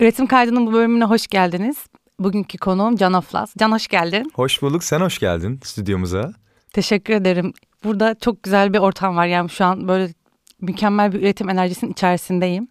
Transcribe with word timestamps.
Üretim 0.00 0.26
kaydının 0.26 0.66
bu 0.66 0.72
bölümüne 0.72 1.04
hoş 1.04 1.26
geldiniz. 1.26 1.76
Bugünkü 2.18 2.58
konuğum 2.58 2.96
Can 2.96 3.12
Aflas. 3.12 3.54
Can 3.58 3.72
hoş 3.72 3.88
geldin. 3.88 4.30
Hoş 4.34 4.62
bulduk. 4.62 4.84
Sen 4.84 5.00
hoş 5.00 5.18
geldin 5.18 5.60
stüdyomuza. 5.64 6.32
Teşekkür 6.72 7.14
ederim. 7.14 7.52
Burada 7.84 8.16
çok 8.20 8.42
güzel 8.42 8.72
bir 8.72 8.78
ortam 8.78 9.16
var. 9.16 9.26
Yani 9.26 9.50
şu 9.50 9.64
an 9.64 9.88
böyle 9.88 10.12
mükemmel 10.60 11.12
bir 11.12 11.18
üretim 11.20 11.48
enerjisinin 11.50 11.92
içerisindeyim. 11.92 12.68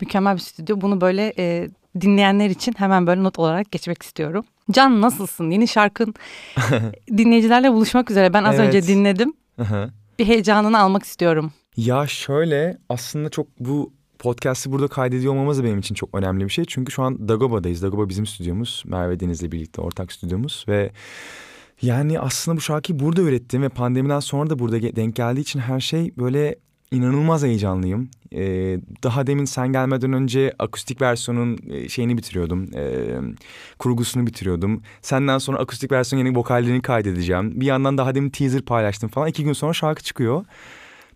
Mükemmel 0.00 0.34
bir 0.34 0.40
stüdyo. 0.40 0.80
Bunu 0.80 1.00
böyle 1.00 1.32
e, 1.38 1.68
dinleyenler 2.00 2.50
için 2.50 2.74
hemen 2.76 3.06
böyle 3.06 3.22
not 3.22 3.38
olarak 3.38 3.70
geçmek 3.72 4.02
istiyorum. 4.02 4.44
Can 4.70 5.00
nasılsın? 5.00 5.50
Yeni 5.50 5.68
şarkın 5.68 6.14
dinleyicilerle 7.16 7.72
buluşmak 7.72 8.10
üzere. 8.10 8.32
Ben 8.32 8.44
az 8.44 8.54
Evet. 8.54 8.66
önce 8.74 8.86
dinledim. 8.86 9.32
Bir 10.18 10.24
heyecanını 10.26 10.78
almak 10.78 11.02
istiyorum. 11.02 11.52
ya 11.76 12.06
şöyle 12.06 12.78
aslında 12.88 13.28
çok 13.30 13.46
bu 13.60 13.92
podcast'i 14.20 14.72
burada 14.72 14.88
kaydediyor 14.88 15.32
olmamız 15.32 15.58
da 15.58 15.64
benim 15.64 15.78
için 15.78 15.94
çok 15.94 16.14
önemli 16.14 16.44
bir 16.44 16.50
şey. 16.50 16.64
Çünkü 16.64 16.92
şu 16.92 17.02
an 17.02 17.28
Dagoba'dayız. 17.28 17.82
Dagoba 17.82 18.08
bizim 18.08 18.26
stüdyomuz. 18.26 18.82
Merve 18.86 19.20
Deniz'le 19.20 19.52
birlikte 19.52 19.80
ortak 19.80 20.12
stüdyomuz 20.12 20.64
ve 20.68 20.90
yani 21.82 22.20
aslında 22.20 22.56
bu 22.56 22.60
şarkıyı 22.60 22.98
burada 22.98 23.22
ürettim 23.22 23.62
ve 23.62 23.68
pandemiden 23.68 24.20
sonra 24.20 24.50
da 24.50 24.58
burada 24.58 24.82
denk 24.82 25.16
geldiği 25.16 25.40
için 25.40 25.60
her 25.60 25.80
şey 25.80 26.12
böyle 26.18 26.56
inanılmaz 26.90 27.42
heyecanlıyım. 27.42 28.10
Ee, 28.32 28.78
daha 29.02 29.26
demin 29.26 29.44
sen 29.44 29.72
gelmeden 29.72 30.12
önce 30.12 30.54
akustik 30.58 31.02
versiyonun 31.02 31.58
e, 31.70 31.88
şeyini 31.88 32.18
bitiriyordum. 32.18 32.70
Ee, 32.74 33.20
kurgusunu 33.78 34.26
bitiriyordum. 34.26 34.82
Senden 35.02 35.38
sonra 35.38 35.58
akustik 35.58 35.92
versiyon 35.92 36.24
yeni 36.24 36.36
vokallerini 36.36 36.82
kaydedeceğim. 36.82 37.60
Bir 37.60 37.66
yandan 37.66 37.98
daha 37.98 38.14
demin 38.14 38.30
teaser 38.30 38.62
paylaştım 38.62 39.08
falan. 39.08 39.28
İki 39.28 39.44
gün 39.44 39.52
sonra 39.52 39.72
şarkı 39.72 40.02
çıkıyor. 40.02 40.44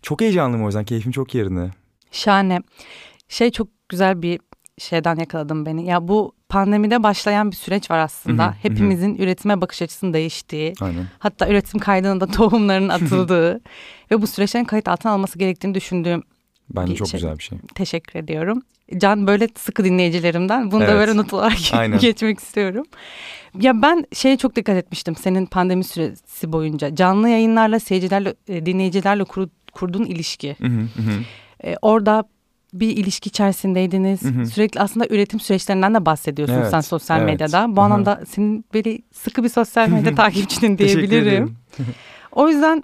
Çok 0.01 0.21
heyecanlıyım 0.21 0.65
o 0.65 0.67
yüzden. 0.67 0.85
Keyfim 0.85 1.11
çok 1.11 1.35
yerinde. 1.35 1.71
Şahane. 2.11 2.59
Şey 3.29 3.51
çok 3.51 3.67
güzel 3.89 4.21
bir 4.21 4.39
şeyden 4.77 5.15
yakaladım 5.15 5.65
beni. 5.65 5.85
Ya 5.85 6.07
bu 6.07 6.35
pandemide 6.49 7.03
başlayan 7.03 7.51
bir 7.51 7.55
süreç 7.55 7.91
var 7.91 7.97
aslında. 7.99 8.43
Hı 8.43 8.47
hı, 8.47 8.51
hı. 8.51 8.55
Hepimizin 8.61 9.15
üretime 9.15 9.61
bakış 9.61 9.81
açısının 9.81 10.13
değiştiği, 10.13 10.73
Aynen. 10.81 11.07
hatta 11.19 11.49
üretim 11.49 11.79
kaydına 11.79 12.19
da 12.21 12.27
tohumların 12.31 12.89
atıldığı 12.89 13.61
ve 14.11 14.21
bu 14.21 14.27
süreçlerin 14.27 14.65
kayıt 14.65 14.87
altına 14.87 15.11
alması 15.11 15.39
gerektiğini 15.39 15.75
düşündüğüm 15.75 16.23
Bence 16.69 16.91
Bir 16.91 16.97
çok 16.97 17.07
şey. 17.07 17.19
güzel 17.19 17.37
bir 17.37 17.43
şey. 17.43 17.57
teşekkür 17.75 18.19
ediyorum. 18.19 18.61
Can 18.97 19.27
böyle 19.27 19.47
sıkı 19.57 19.85
dinleyicilerimden. 19.85 20.71
Bunu 20.71 20.79
da 20.81 20.85
Evet. 20.85 20.95
böyle 20.95 21.17
not 21.17 21.33
olarak 21.33 21.57
geçmek 22.01 22.39
istiyorum. 22.39 22.85
Ya 23.59 23.81
ben 23.81 24.05
şeye 24.13 24.37
çok 24.37 24.55
dikkat 24.55 24.77
etmiştim 24.77 25.15
senin 25.15 25.45
pandemi 25.45 25.83
süresi 25.83 26.51
boyunca. 26.51 26.95
Canlı 26.95 27.29
yayınlarla, 27.29 27.79
seyircilerle, 27.79 28.33
e, 28.47 28.65
dinleyicilerle 28.65 29.23
kurduğun 29.73 30.03
ilişki. 30.03 30.55
Hı 30.61 30.67
hı, 30.67 30.79
hı 30.79 31.01
hı. 31.01 31.11
E, 31.63 31.75
orada 31.81 32.23
bir 32.73 32.97
ilişki 32.97 33.27
içerisindeydiniz. 33.27 34.21
Hı 34.23 34.27
hı. 34.27 34.45
Sürekli 34.45 34.79
aslında 34.79 35.07
üretim 35.09 35.39
süreçlerinden 35.39 35.93
de 35.93 36.05
bahsediyorsun 36.05 36.55
Evet, 36.55 36.71
sen 36.71 36.81
sosyal 36.81 37.19
evet. 37.19 37.29
medyada. 37.31 37.67
Bu 37.69 37.71
Hı 37.71 37.75
hı. 37.81 37.85
anlamda 37.85 38.21
senin 38.29 38.65
böyle 38.73 38.99
sıkı 39.11 39.43
bir 39.43 39.49
sosyal 39.49 39.89
medya 39.89 40.15
takipçinin 40.15 40.77
diyebilirim. 40.77 41.55
O 42.31 42.49
yüzden 42.49 42.83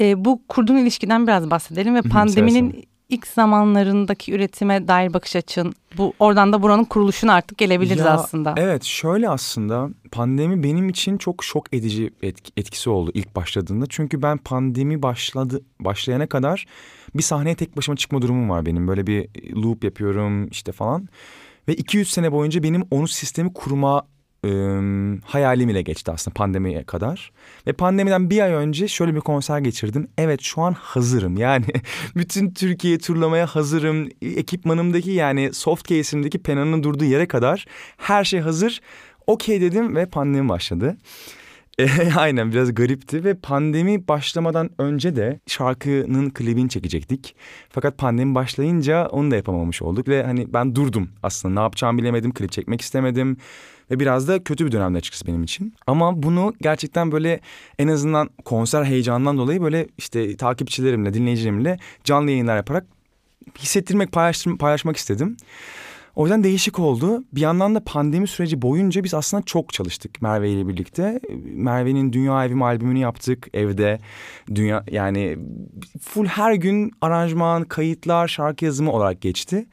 e, 0.00 0.24
bu 0.24 0.42
kurduğun 0.48 0.76
ilişkiden 0.76 1.26
biraz 1.26 1.50
bahsedelim 1.50 1.94
ve 1.94 1.98
hı, 1.98 2.08
pandeminin 2.08 2.70
seve 2.70 2.82
ilk 3.08 3.26
zamanlarındaki 3.26 4.32
üretime 4.32 4.88
dair 4.88 5.14
bakış 5.14 5.36
açın. 5.36 5.74
Bu 5.98 6.12
oradan 6.18 6.52
da 6.52 6.62
buranın 6.62 6.84
kuruluşuna 6.84 7.32
artık 7.34 7.58
gelebiliriz 7.58 7.98
Ya, 8.04 8.12
aslında. 8.12 8.54
Evet 8.56 8.84
şöyle 8.84 9.28
aslında 9.28 9.88
pandemi 10.12 10.62
benim 10.62 10.88
için 10.88 11.18
çok 11.18 11.44
şok 11.44 11.74
edici 11.74 12.10
etk- 12.22 12.52
etkisi 12.56 12.90
oldu 12.90 13.10
ilk 13.14 13.36
başladığında. 13.36 13.84
Çünkü 13.88 14.22
ben 14.22 14.38
pandemi 14.38 15.02
başladı 15.02 15.60
başlayana 15.80 16.26
kadar 16.26 16.66
bir 17.14 17.22
sahneye 17.22 17.54
tek 17.54 17.76
başıma 17.76 17.96
çıkma 17.96 18.22
durumum 18.22 18.50
var 18.50 18.66
benim. 18.66 18.88
Böyle 18.88 19.06
bir 19.06 19.28
loop 19.62 19.84
yapıyorum 19.84 20.48
işte 20.48 20.72
falan. 20.72 21.08
Ve 21.68 21.74
200 21.74 22.10
sene 22.10 22.32
boyunca 22.32 22.62
benim 22.62 22.82
onu 22.90 23.08
sistemi 23.08 23.52
kurma 23.52 24.02
hayalim 25.24 25.68
ile 25.68 25.82
geçti 25.82 26.10
aslında 26.10 26.34
pandemiye 26.34 26.84
kadar. 26.84 27.32
Ve 27.66 27.72
pandemiden 27.72 28.30
bir 28.30 28.40
ay 28.40 28.52
önce 28.52 28.88
şöyle 28.88 29.14
bir 29.14 29.20
konser 29.20 29.58
geçirdim. 29.58 30.08
Evet 30.18 30.40
şu 30.42 30.62
an 30.62 30.72
hazırım 30.72 31.36
yani 31.36 31.64
bütün 32.16 32.50
Türkiye'yi 32.50 32.98
turlamaya 32.98 33.46
hazırım. 33.46 34.08
Ekipmanımdaki 34.22 35.10
yani 35.10 35.52
soft 35.52 35.88
case'imdeki 35.88 36.38
penanın 36.38 36.82
durduğu 36.82 37.04
yere 37.04 37.26
kadar 37.26 37.66
her 37.96 38.24
şey 38.24 38.40
hazır. 38.40 38.80
Okey 39.26 39.60
dedim 39.60 39.96
ve 39.96 40.06
pandemi 40.06 40.48
başladı. 40.48 40.96
E, 41.78 41.88
aynen 42.16 42.52
biraz 42.52 42.74
garipti 42.74 43.24
ve 43.24 43.34
pandemi 43.34 44.08
başlamadan 44.08 44.70
önce 44.78 45.16
de 45.16 45.40
şarkının 45.46 46.30
klibini 46.30 46.68
çekecektik. 46.68 47.34
Fakat 47.70 47.98
pandemi 47.98 48.34
başlayınca 48.34 49.06
onu 49.06 49.30
da 49.30 49.36
yapamamış 49.36 49.82
olduk 49.82 50.08
ve 50.08 50.22
hani 50.22 50.52
ben 50.52 50.74
durdum 50.74 51.08
aslında 51.22 51.54
ne 51.54 51.60
yapacağımı 51.60 51.98
bilemedim, 51.98 52.34
klip 52.34 52.52
çekmek 52.52 52.80
istemedim. 52.80 53.36
Ve 53.90 54.00
biraz 54.00 54.28
da 54.28 54.44
kötü 54.44 54.66
bir 54.66 54.72
dönemde 54.72 54.98
açıkçası 54.98 55.26
benim 55.26 55.42
için. 55.42 55.74
Ama 55.86 56.22
bunu 56.22 56.54
gerçekten 56.60 57.12
böyle 57.12 57.40
en 57.78 57.88
azından 57.88 58.30
konser 58.44 58.84
heyecanından 58.84 59.38
dolayı 59.38 59.62
böyle 59.62 59.88
işte 59.98 60.36
takipçilerimle, 60.36 61.14
dinleyicilerimle 61.14 61.78
canlı 62.04 62.30
yayınlar 62.30 62.56
yaparak 62.56 62.86
hissettirmek, 63.58 64.12
paylaştırmak, 64.12 64.60
paylaşmak 64.60 64.96
istedim. 64.96 65.36
O 66.16 66.24
yüzden 66.24 66.44
değişik 66.44 66.78
oldu. 66.78 67.24
Bir 67.32 67.40
yandan 67.40 67.74
da 67.74 67.84
pandemi 67.84 68.26
süreci 68.26 68.62
boyunca 68.62 69.04
biz 69.04 69.14
aslında 69.14 69.42
çok 69.42 69.72
çalıştık 69.72 70.22
Merve 70.22 70.50
ile 70.50 70.68
birlikte. 70.68 71.20
Merve'nin 71.44 72.12
Dünya 72.12 72.44
Evim 72.44 72.62
albümünü 72.62 72.98
yaptık 72.98 73.48
evde. 73.54 73.98
Dünya 74.54 74.84
yani 74.90 75.38
full 76.00 76.26
her 76.26 76.54
gün 76.54 76.92
aranjman, 77.00 77.64
kayıtlar, 77.64 78.28
şarkı 78.28 78.64
yazımı 78.64 78.92
olarak 78.92 79.20
geçti. 79.20 79.66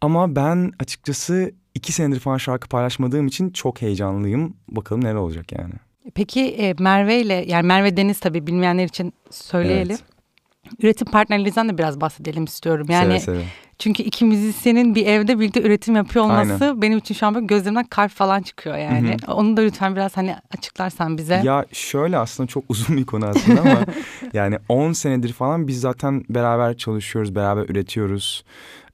Ama 0.00 0.36
ben 0.36 0.72
açıkçası 0.78 1.52
iki 1.74 1.92
senedir 1.92 2.20
falan 2.20 2.36
şarkı 2.36 2.68
paylaşmadığım 2.68 3.26
için 3.26 3.50
çok 3.50 3.82
heyecanlıyım. 3.82 4.56
Bakalım 4.68 5.04
neler 5.04 5.14
olacak 5.14 5.52
yani. 5.52 5.72
Peki 6.14 6.40
e, 6.40 6.74
Merve 6.78 7.20
ile 7.20 7.44
yani 7.48 7.66
Merve 7.66 7.96
Deniz 7.96 8.20
tabii 8.20 8.46
bilmeyenler 8.46 8.84
için 8.84 9.12
söyleyelim. 9.30 9.96
Evet. 10.00 10.80
Üretim 10.82 11.06
partnerlerinizden 11.06 11.68
de 11.68 11.78
biraz 11.78 12.00
bahsedelim 12.00 12.44
istiyorum. 12.44 12.86
Yani 12.90 13.20
Seve 13.20 13.36
seve. 13.38 13.44
çünkü 13.78 14.02
iki 14.02 14.24
müzisyenin 14.24 14.94
bir 14.94 15.06
evde 15.06 15.40
birlikte 15.40 15.62
üretim 15.62 15.96
yapıyor 15.96 16.24
olması 16.24 16.64
Aynen. 16.64 16.82
benim 16.82 16.98
için 16.98 17.14
şu 17.14 17.26
an 17.26 17.34
böyle 17.34 17.46
gözlerimden 17.46 17.84
kalp 17.84 18.10
falan 18.10 18.42
çıkıyor 18.42 18.76
yani. 18.76 19.16
Onu 19.28 19.56
da 19.56 19.60
lütfen 19.60 19.96
biraz 19.96 20.16
hani 20.16 20.36
açıklarsan 20.58 21.18
bize. 21.18 21.40
Ya 21.44 21.64
şöyle 21.72 22.18
aslında 22.18 22.46
çok 22.46 22.64
uzun 22.68 22.96
bir 22.96 23.06
konu 23.06 23.26
aslında 23.26 23.60
ama 23.60 23.84
yani 24.32 24.58
10 24.68 24.92
senedir 24.92 25.32
falan 25.32 25.68
biz 25.68 25.80
zaten 25.80 26.24
beraber 26.28 26.76
çalışıyoruz, 26.76 27.34
beraber 27.34 27.62
üretiyoruz. 27.68 28.44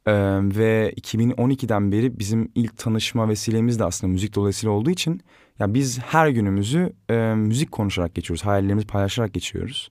Ee, 0.06 0.12
ve 0.42 0.94
2012'den 1.00 1.92
beri 1.92 2.18
bizim 2.18 2.50
ilk 2.54 2.78
tanışma 2.78 3.28
vesilemiz 3.28 3.78
de 3.78 3.84
aslında 3.84 4.12
müzik 4.12 4.34
dolayısıyla 4.34 4.72
olduğu 4.72 4.90
için 4.90 5.20
ya 5.58 5.74
biz 5.74 5.98
her 5.98 6.28
günümüzü 6.28 6.92
e, 7.10 7.14
müzik 7.34 7.72
konuşarak 7.72 8.14
geçiyoruz, 8.14 8.44
hayallerimizi 8.46 8.86
paylaşarak 8.86 9.34
geçiyoruz. 9.34 9.90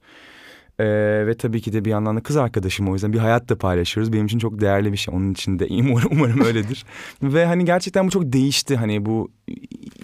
Ee, 0.79 1.27
ve 1.27 1.37
tabii 1.37 1.61
ki 1.61 1.73
de 1.73 1.85
bir 1.85 1.89
yandan 1.89 2.17
da 2.17 2.23
kız 2.23 2.37
arkadaşım 2.37 2.89
o 2.89 2.93
yüzden 2.93 3.13
bir 3.13 3.17
hayat 3.17 3.49
da 3.49 3.57
paylaşıyoruz. 3.57 4.13
Benim 4.13 4.25
için 4.25 4.39
çok 4.39 4.61
değerli 4.61 4.91
bir 4.91 4.97
şey. 4.97 5.15
Onun 5.15 5.31
için 5.31 5.59
de 5.59 5.67
umarım, 5.69 6.09
umarım 6.11 6.41
öyledir. 6.41 6.85
ve 7.23 7.45
hani 7.45 7.65
gerçekten 7.65 8.07
bu 8.07 8.11
çok 8.11 8.33
değişti. 8.33 8.75
Hani 8.75 9.05
bu 9.05 9.31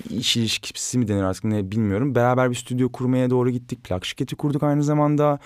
iş 0.09 0.37
ilişkisi 0.37 0.97
mi 0.97 1.07
denir 1.07 1.23
artık 1.23 1.43
ne 1.43 1.71
bilmiyorum. 1.71 2.15
Beraber 2.15 2.49
bir 2.49 2.55
stüdyo 2.55 2.91
kurmaya 2.91 3.29
doğru 3.29 3.49
gittik. 3.49 3.83
Plak 3.83 4.05
şirketi 4.05 4.35
kurduk 4.35 4.63
aynı 4.63 4.83
zamanda. 4.83 5.39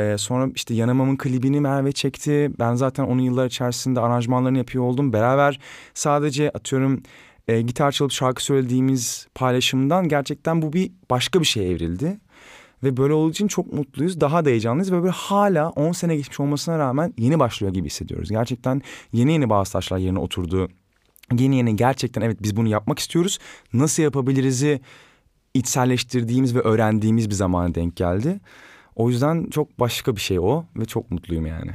Ee, 0.00 0.18
sonra 0.18 0.50
işte 0.54 0.74
Yanamam'ın 0.74 1.16
klibini 1.16 1.60
Merve 1.60 1.92
çekti. 1.92 2.50
Ben 2.58 2.74
zaten 2.74 3.04
onun 3.04 3.22
yıllar 3.22 3.46
içerisinde 3.46 4.00
aranjmanlarını 4.00 4.58
yapıyor 4.58 4.84
oldum. 4.84 5.12
Beraber 5.12 5.60
sadece 5.94 6.50
atıyorum 6.50 7.02
e, 7.48 7.60
gitar 7.60 7.92
çalıp 7.92 8.12
şarkı 8.12 8.44
söylediğimiz 8.44 9.26
paylaşımdan 9.34 10.08
gerçekten 10.08 10.62
bu 10.62 10.72
bir 10.72 10.92
başka 11.10 11.40
bir 11.40 11.44
şeye 11.44 11.70
evrildi. 11.70 12.18
Ve 12.82 12.96
böyle 12.96 13.12
olduğu 13.12 13.30
için 13.30 13.48
çok 13.48 13.72
mutluyuz. 13.72 14.20
Daha 14.20 14.44
da 14.44 14.48
heyecanlıyız 14.48 14.92
ve 14.92 15.02
böyle 15.02 15.12
hala 15.12 15.70
10 15.70 15.92
sene 15.92 16.16
geçmiş 16.16 16.40
olmasına 16.40 16.78
rağmen 16.78 17.14
yeni 17.18 17.38
başlıyor 17.38 17.74
gibi 17.74 17.86
hissediyoruz. 17.86 18.30
Gerçekten 18.30 18.82
yeni 19.12 19.32
yeni 19.32 19.50
bazı 19.50 19.72
taşlar 19.72 19.98
yerine 19.98 20.18
oturdu. 20.18 20.68
Yeni 21.38 21.56
yeni 21.56 21.76
gerçekten 21.76 22.20
evet 22.22 22.42
biz 22.42 22.56
bunu 22.56 22.68
yapmak 22.68 22.98
istiyoruz. 22.98 23.38
Nasıl 23.72 24.02
yapabiliriz'i 24.02 24.80
içselleştirdiğimiz 25.54 26.54
ve 26.54 26.60
öğrendiğimiz 26.60 27.30
bir 27.30 27.34
zamana 27.34 27.74
denk 27.74 27.96
geldi. 27.96 28.40
O 29.00 29.08
yüzden 29.10 29.46
çok 29.50 29.80
başka 29.80 30.16
bir 30.16 30.20
şey 30.20 30.38
o 30.38 30.64
ve 30.76 30.84
çok 30.84 31.10
mutluyum 31.10 31.46
yani. 31.46 31.70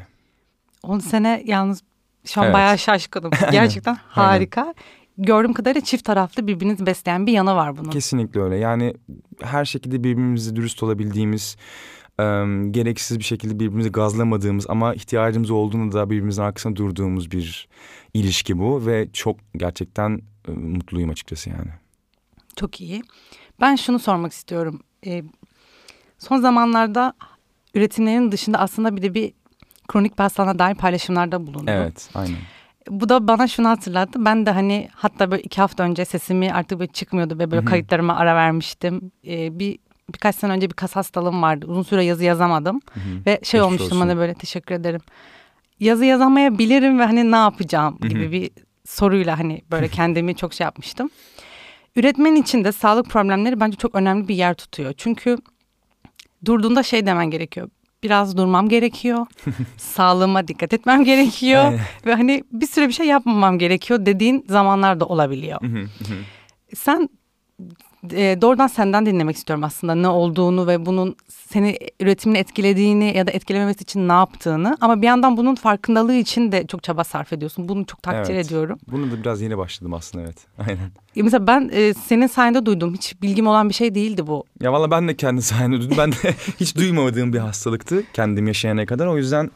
10 0.84 1.00
sene 1.00 1.44
yalnız 1.46 1.84
şu 2.26 2.42
an 2.42 2.46
Evet. 2.46 2.54
bayağı 2.54 2.78
şaşkınım. 2.78 3.32
Gerçekten 3.52 3.96
harika. 3.96 4.74
Gördüğüm 5.18 5.54
kadarıyla 5.54 5.82
çift 5.82 6.06
taraflı 6.06 6.48
birbirinizi 6.48 6.86
besleyen 6.86 7.28
bir 7.28 7.32
yanı 7.32 7.56
var 7.56 7.78
bunun. 7.78 7.90
Kesinlikle 7.90 8.42
öyle. 8.42 8.56
Yani 8.56 8.94
her 9.42 9.66
şekilde 9.66 10.04
birbirimize 10.04 10.56
dürüst 10.56 10.84
olabildiğimiz, 10.84 11.58
e, 12.20 12.24
gereksiz 12.72 13.20
bir 13.20 13.24
şekilde 13.24 13.54
birbirimizi 13.54 13.92
gazlamadığımız 13.92 14.66
ama 14.70 14.96
ihtiyacımız 14.96 15.52
olduğunda 15.52 15.96
da 15.96 16.10
birbirimizin 16.10 16.42
arkasında 16.42 16.76
durduğumuz 16.76 17.32
bir 17.32 17.68
ilişki 18.14 18.60
bu 18.60 18.86
ve 18.86 19.08
çok 19.14 19.38
gerçekten 19.58 20.22
e, 20.48 20.52
mutluyum 20.52 21.10
açıkçası 21.10 21.50
yani. 21.50 21.70
Çok 22.56 22.82
iyi. 22.82 23.04
Ben 23.62 23.76
şunu 23.76 24.00
sormak 24.00 24.32
istiyorum. 24.32 24.80
Ee, 25.06 25.24
son 26.28 26.38
zamanlarda 26.38 27.14
üretimlerin 27.74 28.32
dışında 28.32 28.58
aslında 28.60 28.96
bir 28.96 29.02
de 29.02 29.14
bir 29.14 29.34
kronik 29.88 30.18
bir 30.18 30.24
hastalığına 30.24 30.60
dair 30.60 30.76
paylaşımlarda 30.76 31.48
bulundu. 31.48 31.72
Evet, 31.72 32.10
aynen. 32.16 32.38
Bu 32.90 33.10
da 33.10 33.28
bana 33.28 33.48
şunu 33.48 33.70
hatırlattı. 33.70 34.26
Ben 34.26 34.46
de 34.46 34.52
hani 34.52 34.90
hatta 34.94 35.32
böyle 35.32 35.44
iki 35.44 35.62
hafta 35.62 35.84
önce 35.84 36.06
sesimi 36.06 36.54
artık 36.54 36.80
böyle 36.80 36.92
çıkmıyordu 36.92 37.34
ve 37.40 37.52
böyle 37.52 37.62
Hı 37.62 37.66
hı. 37.66 37.70
kayıtlarıma 37.70 38.16
ara 38.16 38.36
vermiştim. 38.36 39.12
Ee, 39.28 39.60
bir 39.60 39.80
birkaç 40.14 40.36
sene 40.36 40.52
önce 40.52 40.70
bir 40.70 40.74
kas 40.76 40.96
hastalığım 40.96 41.42
vardı. 41.42 41.66
Uzun 41.70 41.84
süre 41.84 42.04
yazı 42.04 42.24
yazamadım. 42.24 42.82
Hı 42.94 43.00
hı. 43.00 43.04
Ve 43.26 43.32
şey 43.32 43.38
Geçmiş 43.40 43.62
olmuştum 43.62 43.86
olsun. 43.86 44.00
bana 44.00 44.18
böyle 44.18 44.34
teşekkür 44.34 44.76
ederim. 44.76 45.02
Yazı 45.80 46.06
yazamayabilirim 46.06 47.00
ve 47.00 47.06
hani 47.06 47.32
ne 47.32 47.36
yapacağım 47.36 47.98
gibi 48.02 48.32
bir 48.32 48.50
soruyla 48.86 49.40
hani 49.40 49.62
böyle 49.72 49.88
kendimi 49.88 50.36
çok 50.36 50.54
şey 50.54 50.66
yapmıştım. 50.66 51.10
Üretmen 51.96 52.36
için 52.36 52.64
de 52.64 52.72
sağlık 52.72 53.10
problemleri 53.10 53.60
bence 53.60 53.78
çok 53.78 53.96
önemli 53.96 54.28
bir 54.28 54.36
yer 54.36 54.54
tutuyor. 54.54 54.94
Çünkü 54.98 55.38
durduğunda 56.46 56.84
şey 56.84 57.06
demen 57.06 57.30
gerekiyor. 57.32 57.70
Biraz 58.04 58.38
durmam 58.38 58.70
gerekiyor. 58.70 59.26
Sağlığıma 59.78 60.48
dikkat 60.48 60.74
etmem 60.74 61.04
gerekiyor. 61.04 61.80
Ve 62.06 62.14
hani 62.16 62.44
bir 62.52 62.68
süre 62.68 62.88
bir 62.88 62.94
şey 62.94 63.08
yapmamam 63.08 63.60
gerekiyor 63.60 64.06
dediğin 64.06 64.46
zamanlar 64.50 65.00
da 65.00 65.06
olabiliyor. 65.06 65.62
Sen 66.76 67.10
e, 68.14 68.42
doğrudan 68.42 68.68
senden 68.68 69.06
dinlemek 69.06 69.36
istiyorum 69.36 69.64
aslında 69.64 69.96
ne 69.96 70.08
olduğunu 70.08 70.68
ve 70.68 70.86
bunun 70.86 71.16
seni 71.28 71.78
üretimini 72.00 72.38
etkilediğini 72.38 73.18
ya 73.18 73.28
da 73.28 73.32
etkilememesi 73.32 73.84
için 73.84 74.08
ne 74.08 74.14
yaptığını 74.14 74.78
ama 74.82 75.02
bir 75.02 75.08
yandan 75.08 75.38
bunun 75.38 75.56
farkındalığı 75.56 76.14
için 76.14 76.52
de 76.52 76.68
çok 76.68 76.84
çaba 76.84 77.04
sarf 77.04 77.34
ediyorsun. 77.34 77.70
Bunu 77.70 77.86
çok 77.86 78.04
takdir 78.04 78.34
Evet. 78.34 78.46
ediyorum. 78.46 78.80
Bunu 78.92 79.12
da 79.12 79.20
biraz 79.20 79.42
yeni 79.42 79.58
başladım 79.58 79.94
aslında 79.94 80.24
evet. 80.24 80.38
Aynen. 80.68 80.92
Ya 81.16 81.24
Mesela 81.24 81.48
ben 81.48 81.70
e, 81.74 81.94
senin 81.94 82.28
sayende 82.28 82.66
duydum. 82.66 82.94
Hiç 82.94 83.22
bilgim 83.22 83.48
olan 83.48 83.70
bir 83.70 83.74
şey 83.74 83.96
değildi 83.96 84.28
bu. 84.28 84.44
Ya 84.62 84.74
valla 84.74 84.92
ben 84.92 85.08
de 85.08 85.16
kendi 85.16 85.42
sayende 85.42 85.82
duydum. 85.82 85.98
Ben 85.98 86.12
de 86.12 86.16
hiç 86.60 86.76
duymadığım 86.78 87.34
bir 87.34 87.40
hastalıktı 87.40 88.04
kendim 88.14 88.48
yaşayana 88.48 88.86
kadar. 88.86 89.08
O 89.08 89.18
yüzden 89.18 89.52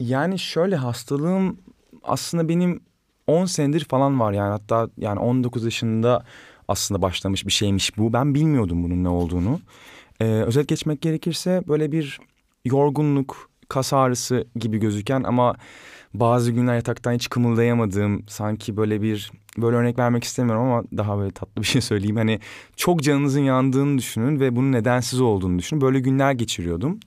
yani 0.00 0.38
şöyle 0.38 0.76
hastalığım 0.76 1.58
aslında 2.02 2.48
benim 2.48 2.80
10 3.26 3.44
senedir 3.44 3.84
falan 3.84 4.20
var 4.20 4.32
yani 4.32 4.50
hatta 4.50 4.88
yani 4.98 5.20
19 5.20 5.64
yaşında 5.64 6.24
aslında 6.68 7.02
başlamış 7.02 7.46
bir 7.46 7.52
şeymiş 7.52 7.98
bu. 7.98 8.12
Ben 8.12 8.34
bilmiyordum 8.34 8.84
bunun 8.84 9.04
ne 9.04 9.08
olduğunu. 9.08 9.60
Ee, 10.20 10.24
özet 10.24 10.68
geçmek 10.68 11.00
gerekirse 11.02 11.62
böyle 11.68 11.92
bir 11.92 12.20
yorgunluk, 12.64 13.50
kas 13.68 13.92
ağrısı 13.92 14.46
gibi 14.56 14.78
gözüken 14.78 15.22
ama 15.22 15.54
bazı 16.14 16.52
günler 16.52 16.74
yataktan 16.74 17.12
hiç 17.12 17.28
kımıldayamadığım 17.28 18.24
sanki 18.28 18.76
böyle 18.76 19.02
bir 19.02 19.32
böyle 19.58 19.76
örnek 19.76 19.98
vermek 19.98 20.24
istemiyorum 20.24 20.62
ama 20.62 20.82
daha 20.96 21.18
böyle 21.18 21.30
tatlı 21.30 21.62
bir 21.62 21.66
şey 21.66 21.80
söyleyeyim. 21.80 22.16
Hani 22.16 22.40
çok 22.76 23.02
canınızın 23.02 23.40
yandığını 23.40 23.98
düşünün 23.98 24.40
ve 24.40 24.56
bunun 24.56 24.72
nedensiz 24.72 25.20
olduğunu 25.20 25.58
düşünün. 25.58 25.80
Böyle 25.80 26.00
günler 26.00 26.32
geçiriyordum. 26.32 27.00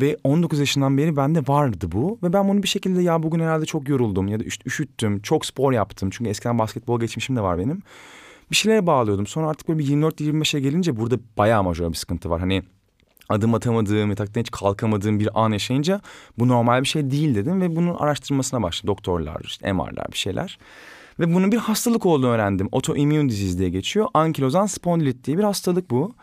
Ve 0.00 0.16
19 0.24 0.58
yaşından 0.58 0.98
beri 0.98 1.16
bende 1.16 1.40
vardı 1.46 1.86
bu. 1.92 2.18
Ve 2.22 2.32
ben 2.32 2.48
bunu 2.48 2.62
bir 2.62 2.68
şekilde 2.68 3.02
ya 3.02 3.22
bugün 3.22 3.40
herhalde 3.40 3.66
çok 3.66 3.88
yoruldum 3.88 4.28
ya 4.28 4.40
da 4.40 4.44
üş- 4.44 4.66
üşüttüm. 4.66 5.22
Çok 5.22 5.46
spor 5.46 5.72
yaptım. 5.72 6.10
Çünkü 6.10 6.30
eskiden 6.30 6.58
basketbol 6.58 7.00
geçmişim 7.00 7.36
de 7.36 7.40
var 7.40 7.58
benim. 7.58 7.82
Bir 8.50 8.56
şeylere 8.56 8.86
bağlıyordum. 8.86 9.26
Sonra 9.26 9.48
artık 9.48 9.68
böyle 9.68 9.78
bir 9.78 9.86
24-25'e 9.86 10.60
gelince 10.60 10.96
burada 10.96 11.16
bayağı 11.38 11.62
majör 11.62 11.88
bir 11.88 11.96
sıkıntı 11.96 12.30
var. 12.30 12.40
Hani 12.40 12.62
adım 13.28 13.54
atamadığım, 13.54 14.10
yataktan 14.10 14.40
hiç 14.40 14.50
kalkamadığım 14.50 15.20
bir 15.20 15.44
an 15.44 15.50
yaşayınca 15.50 16.00
bu 16.38 16.48
normal 16.48 16.80
bir 16.80 16.86
şey 16.86 17.10
değil 17.10 17.34
dedim. 17.34 17.60
Ve 17.60 17.76
bunun 17.76 17.94
araştırmasına 17.94 18.62
başladım. 18.62 18.88
Doktorlar, 18.88 19.40
işte 19.44 19.72
MR'lar 19.72 20.12
bir 20.12 20.18
şeyler. 20.18 20.58
Ve 21.20 21.34
bunun 21.34 21.52
bir 21.52 21.56
hastalık 21.56 22.06
olduğunu 22.06 22.30
öğrendim. 22.30 22.68
Autoimmune 22.72 23.28
disease 23.28 23.58
diye 23.58 23.68
geçiyor. 23.68 24.08
Ankilozan 24.14 24.66
spondilit 24.66 25.24
diye 25.24 25.38
bir 25.38 25.42
hastalık 25.42 25.90
bu. 25.90 26.14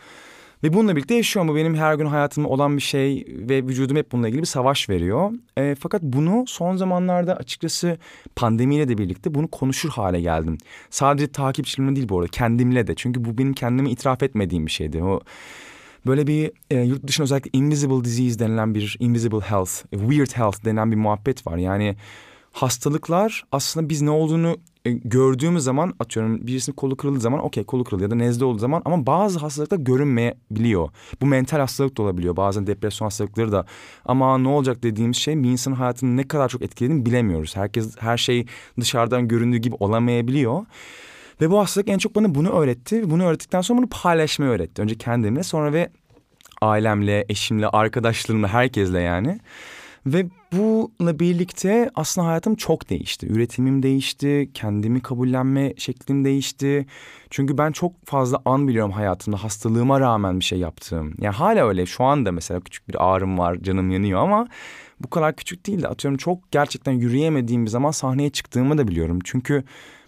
Ve 0.63 0.73
bununla 0.73 0.95
birlikte 0.95 1.15
yaşıyorum. 1.15 1.51
Bu 1.51 1.55
benim 1.55 1.75
her 1.75 1.95
gün 1.95 2.05
hayatımda 2.05 2.47
olan 2.47 2.77
bir 2.77 2.81
şey 2.81 3.25
ve 3.29 3.63
vücudum 3.63 3.97
hep 3.97 4.11
bununla 4.11 4.27
ilgili 4.27 4.41
bir 4.41 4.47
savaş 4.47 4.89
veriyor. 4.89 5.31
E, 5.57 5.75
fakat 5.79 6.01
bunu 6.01 6.43
son 6.47 6.75
zamanlarda 6.75 7.35
açıkçası 7.35 7.97
pandemiyle 8.35 8.87
de 8.87 8.97
birlikte 8.97 9.33
bunu 9.33 9.47
konuşur 9.47 9.89
hale 9.89 10.21
geldim. 10.21 10.57
Sadece 10.89 11.27
takipçilerimle 11.27 11.95
değil 11.95 12.09
bu 12.09 12.19
arada 12.19 12.27
kendimle 12.27 12.87
de. 12.87 12.95
Çünkü 12.95 13.25
bu 13.25 13.37
benim 13.37 13.53
kendime 13.53 13.89
itiraf 13.89 14.23
etmediğim 14.23 14.65
bir 14.65 14.71
şeydi. 14.71 15.03
O 15.03 15.21
böyle 16.05 16.27
bir 16.27 16.51
e, 16.71 16.79
yurt 16.79 17.07
dışında 17.07 17.23
özellikle 17.23 17.49
invisible 17.53 18.03
disease 18.03 18.39
denilen 18.39 18.75
bir 18.75 18.97
invisible 18.99 19.39
health, 19.39 19.71
weird 19.91 20.37
health 20.37 20.65
denen 20.65 20.91
bir 20.91 20.97
muhabbet 20.97 21.47
var. 21.47 21.57
Yani 21.57 21.95
hastalıklar 22.53 23.43
aslında 23.51 23.89
biz 23.89 24.01
ne 24.01 24.09
olduğunu 24.09 24.57
e, 24.85 24.91
gördüğümüz 24.91 25.63
zaman 25.63 25.93
atıyorum 25.99 26.47
birisinin 26.47 26.75
kolu 26.75 26.97
kırıldığı 26.97 27.19
zaman 27.19 27.45
okey 27.45 27.63
kolu 27.63 27.83
kırıldı 27.83 28.03
ya 28.03 28.11
da 28.11 28.15
nezle 28.15 28.45
olduğu 28.45 28.59
zaman 28.59 28.81
ama 28.85 29.05
bazı 29.05 29.39
hastalıklar 29.39 29.77
görünmeyebiliyor. 29.77 30.89
Bu 31.21 31.25
mental 31.25 31.59
hastalık 31.59 31.97
da 31.97 32.01
olabiliyor 32.03 32.35
bazen 32.35 32.67
depresyon 32.67 33.05
hastalıkları 33.05 33.51
da 33.51 33.65
ama 34.05 34.37
ne 34.37 34.47
olacak 34.47 34.83
dediğimiz 34.83 35.17
şey 35.17 35.43
bir 35.43 35.49
insanın 35.49 35.75
hayatını 35.75 36.17
ne 36.17 36.27
kadar 36.27 36.49
çok 36.49 36.61
etkilediğini 36.61 37.05
bilemiyoruz. 37.05 37.55
Herkes 37.55 37.97
her 37.99 38.17
şey 38.17 38.45
dışarıdan 38.79 39.27
göründüğü 39.27 39.57
gibi 39.57 39.75
olamayabiliyor. 39.79 40.65
Ve 41.41 41.51
bu 41.51 41.59
hastalık 41.59 41.89
en 41.89 41.97
çok 41.97 42.15
bana 42.15 42.35
bunu 42.35 42.49
öğretti. 42.49 43.11
Bunu 43.11 43.23
öğrettikten 43.23 43.61
sonra 43.61 43.77
bunu 43.77 43.89
paylaşmayı 43.91 44.51
öğretti. 44.51 44.81
Önce 44.81 44.95
kendimle 44.97 45.43
sonra 45.43 45.73
ve 45.73 45.89
ailemle, 46.61 47.25
eşimle, 47.29 47.67
arkadaşlarımla, 47.67 48.47
herkesle 48.47 48.99
yani. 48.99 49.39
Ve 50.05 50.25
bununla 50.51 51.19
birlikte 51.19 51.89
aslında 51.95 52.27
hayatım 52.27 52.55
çok 52.55 52.89
değişti. 52.89 53.27
Üretimim 53.27 53.83
değişti, 53.83 54.49
kendimi 54.53 55.01
kabullenme 55.01 55.73
şeklim 55.77 56.25
değişti. 56.25 56.85
Çünkü 57.29 57.57
ben 57.57 57.71
çok 57.71 58.05
fazla 58.05 58.41
an 58.45 58.67
biliyorum 58.67 58.91
hayatımda 58.91 59.43
hastalığıma 59.43 59.99
rağmen 59.99 60.39
bir 60.39 60.45
şey 60.45 60.59
yaptığım. 60.59 61.13
Yani 61.19 61.35
hala 61.35 61.67
öyle 61.67 61.85
şu 61.85 62.03
anda 62.03 62.31
mesela 62.31 62.59
küçük 62.59 62.87
bir 62.87 63.13
ağrım 63.13 63.37
var, 63.37 63.57
canım 63.61 63.91
yanıyor 63.91 64.19
ama 64.19 64.47
bu 64.99 65.09
kadar 65.09 65.35
küçük 65.35 65.65
değil 65.67 65.81
de 65.81 65.87
atıyorum 65.87 66.17
çok 66.17 66.51
gerçekten 66.51 66.91
yürüyemediğim 66.91 67.65
bir 67.65 67.69
zaman 67.69 67.91
sahneye 67.91 68.29
çıktığımı 68.29 68.77
da 68.77 68.87
biliyorum. 68.87 69.19
Çünkü 69.23 69.63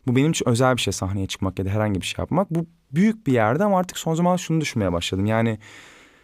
bu 0.08 0.16
benim 0.16 0.32
için 0.32 0.50
özel 0.50 0.76
bir 0.76 0.82
şey 0.82 0.94
sahneye 0.94 1.28
çıkmak 1.28 1.60
ya 1.60 1.66
da 1.66 1.70
herhangi 1.70 2.02
bir 2.02 2.06
şey 2.06 2.22
yapmak. 2.22 2.52
Bu 2.52 2.66
büyük 2.92 3.28
bir 3.28 3.34
yerde 3.34 3.64
ama 3.64 3.80
artık 3.80 3.98
son 3.98 4.14
zamanlarda 4.14 4.42
şunu 4.42 4.62
düşünmeye 4.62 4.94
başladım. 4.94 5.26
Yani 5.26 5.60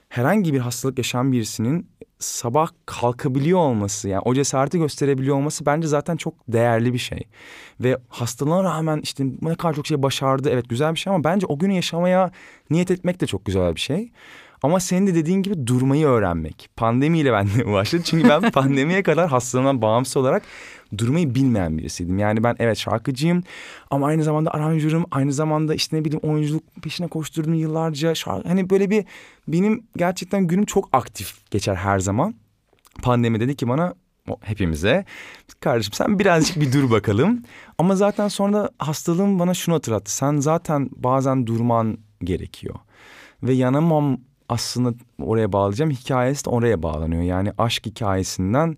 herhangi 0.09 0.53
bir 0.53 0.59
hastalık 0.59 0.97
yaşayan 0.97 1.31
birisinin 1.31 1.89
sabah 2.21 2.69
kalkabiliyor 2.85 3.59
olması 3.59 4.09
yani 4.09 4.21
o 4.25 4.33
cesareti 4.33 4.77
gösterebiliyor 4.77 5.35
olması 5.35 5.65
bence 5.65 5.87
zaten 5.87 6.17
çok 6.17 6.33
değerli 6.47 6.93
bir 6.93 6.97
şey. 6.97 7.23
Ve 7.79 7.97
hastalığına 8.09 8.63
rağmen 8.63 8.99
işte 9.03 9.23
ne 9.41 9.55
kadar 9.55 9.73
çok 9.73 9.87
şey 9.87 10.03
başardı 10.03 10.49
evet 10.49 10.69
güzel 10.69 10.93
bir 10.93 10.99
şey 10.99 11.13
ama 11.13 11.23
bence 11.23 11.45
o 11.45 11.59
günü 11.59 11.73
yaşamaya 11.73 12.31
niyet 12.69 12.91
etmek 12.91 13.21
de 13.21 13.27
çok 13.27 13.45
güzel 13.45 13.75
bir 13.75 13.79
şey. 13.79 14.11
Ama 14.63 14.79
senin 14.79 15.07
de 15.07 15.15
dediğin 15.15 15.43
gibi 15.43 15.67
durmayı 15.67 16.05
öğrenmek. 16.07 16.69
Pandemiyle 16.75 17.33
ben 17.33 17.47
de 17.47 17.67
başladı. 17.71 18.03
Çünkü 18.05 18.29
ben 18.29 18.51
pandemiye 18.51 19.03
kadar 19.03 19.29
hastalığımdan 19.29 19.81
bağımsız 19.81 20.17
olarak 20.17 20.43
durmayı 20.97 21.35
bilmeyen 21.35 21.77
birisiydim. 21.77 22.19
Yani 22.19 22.43
ben 22.43 22.55
evet 22.59 22.77
şarkıcıyım 22.77 23.43
ama 23.89 24.07
aynı 24.07 24.23
zamanda 24.23 24.53
aranjörüm. 24.53 25.05
Aynı 25.11 25.33
zamanda 25.33 25.75
işte 25.75 25.97
ne 25.97 26.05
bileyim 26.05 26.23
oyunculuk 26.23 26.63
peşine 26.83 27.07
koşturdum 27.07 27.53
yıllarca. 27.53 28.15
Şarkı, 28.15 28.47
hani 28.47 28.69
böyle 28.69 28.89
bir 28.89 29.05
benim 29.47 29.83
gerçekten 29.97 30.47
günüm 30.47 30.65
çok 30.65 30.89
aktif 30.91 31.51
geçer 31.51 31.75
her 31.75 31.99
zaman. 31.99 32.35
Pandemi 33.01 33.39
dedi 33.39 33.55
ki 33.55 33.67
bana 33.67 33.93
hepimize 34.41 35.05
kardeşim 35.59 35.93
sen 35.93 36.19
birazcık 36.19 36.61
bir 36.61 36.73
dur 36.73 36.91
bakalım. 36.91 37.43
Ama 37.77 37.95
zaten 37.95 38.27
sonra 38.27 38.69
hastalığım 38.79 39.39
bana 39.39 39.53
şunu 39.53 39.75
hatırlattı. 39.75 40.15
Sen 40.15 40.37
zaten 40.37 40.89
bazen 40.95 41.47
durman 41.47 41.97
gerekiyor. 42.23 42.75
Ve 43.43 43.53
yanamam 43.53 44.17
aslında 44.51 44.93
oraya 45.21 45.51
bağlayacağım. 45.51 45.91
Hikayesi 45.91 46.45
de 46.45 46.49
oraya 46.49 46.83
bağlanıyor. 46.83 47.21
Yani 47.21 47.51
aşk 47.57 47.85
hikayesinden 47.85 48.77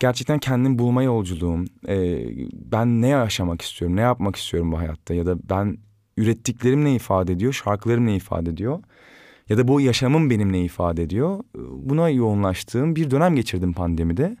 gerçekten 0.00 0.38
kendimi 0.38 0.78
bulma 0.78 1.02
yolculuğum. 1.02 1.64
Ee, 1.88 2.26
ben 2.52 3.02
ne 3.02 3.08
yaşamak 3.08 3.62
istiyorum, 3.62 3.96
ne 3.96 4.00
yapmak 4.00 4.36
istiyorum 4.36 4.72
bu 4.72 4.78
hayatta 4.78 5.14
ya 5.14 5.26
da 5.26 5.48
ben 5.50 5.78
ürettiklerim 6.16 6.84
ne 6.84 6.94
ifade 6.94 7.32
ediyor, 7.32 7.52
şarkılarım 7.52 8.06
ne 8.06 8.16
ifade 8.16 8.50
ediyor 8.50 8.82
ya 9.48 9.58
da 9.58 9.68
bu 9.68 9.80
yaşamım 9.80 10.30
benim 10.30 10.52
ne 10.52 10.60
ifade 10.60 11.02
ediyor. 11.02 11.44
Buna 11.70 12.08
yoğunlaştığım 12.08 12.96
bir 12.96 13.10
dönem 13.10 13.36
geçirdim 13.36 13.72
pandemide 13.72 14.36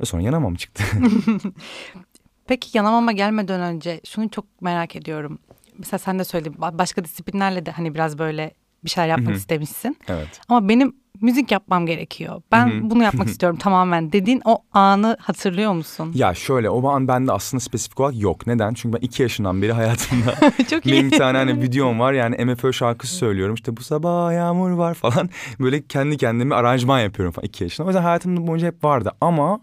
ve 0.00 0.04
sonra 0.04 0.22
yanamam 0.22 0.54
çıktı. 0.54 0.84
Peki 2.46 2.78
yanamama 2.78 3.12
gelmeden 3.12 3.60
önce 3.60 4.00
şunu 4.04 4.30
çok 4.30 4.62
merak 4.62 4.96
ediyorum. 4.96 5.38
Mesela 5.78 5.98
sen 5.98 6.18
de 6.18 6.24
söyledin 6.24 6.52
ba- 6.52 6.78
başka 6.78 7.04
disiplinlerle 7.04 7.66
de 7.66 7.70
hani 7.70 7.94
biraz 7.94 8.18
böyle 8.18 8.54
bir 8.84 8.90
şeyler 8.90 9.08
yapmak 9.08 9.28
Hı 9.28 9.32
hı. 9.32 9.36
istemişsin. 9.36 9.96
evet. 10.08 10.40
Ama 10.48 10.68
benim 10.68 10.92
müzik 11.20 11.50
yapmam 11.52 11.86
gerekiyor. 11.86 12.42
Ben 12.52 12.66
Hı 12.68 12.74
hı. 12.78 12.90
bunu 12.90 13.02
yapmak 13.02 13.28
istiyorum 13.32 13.58
tamamen 13.58 14.12
dediğin 14.12 14.42
o 14.44 14.58
anı 14.72 15.16
hatırlıyor 15.20 15.72
musun? 15.72 16.12
Ya 16.14 16.34
şöyle 16.34 16.70
o 16.70 16.88
an 16.88 17.08
bende 17.08 17.32
aslında 17.32 17.60
spesifik 17.60 18.00
olarak 18.00 18.20
yok. 18.20 18.46
Neden? 18.46 18.74
Çünkü 18.74 18.96
ben 18.96 19.06
iki 19.06 19.22
yaşından 19.22 19.62
beri 19.62 19.72
hayatımda 19.72 20.34
Çok 20.70 20.86
iyi. 20.86 20.92
Benim 20.92 21.10
bir 21.10 21.18
tane 21.18 21.38
hani 21.38 21.62
videom 21.62 22.00
var 22.00 22.12
yani 22.12 22.44
MFÖ 22.44 22.72
şarkısı 22.72 23.14
söylüyorum. 23.14 23.54
İşte 23.54 23.76
bu 23.76 23.82
sabah 23.82 24.32
yağmur 24.32 24.70
var 24.70 24.94
falan. 24.94 25.30
Böyle 25.60 25.82
kendi 25.86 26.16
kendime 26.16 26.54
aranjman 26.54 27.00
yapıyorum 27.00 27.32
falan 27.32 27.46
iki 27.46 27.64
yaşında. 27.64 27.86
O 27.86 27.90
yüzden 27.90 28.02
hayatımda 28.02 28.46
boyunca 28.46 28.66
hep 28.66 28.84
vardı 28.84 29.10
ama 29.20 29.60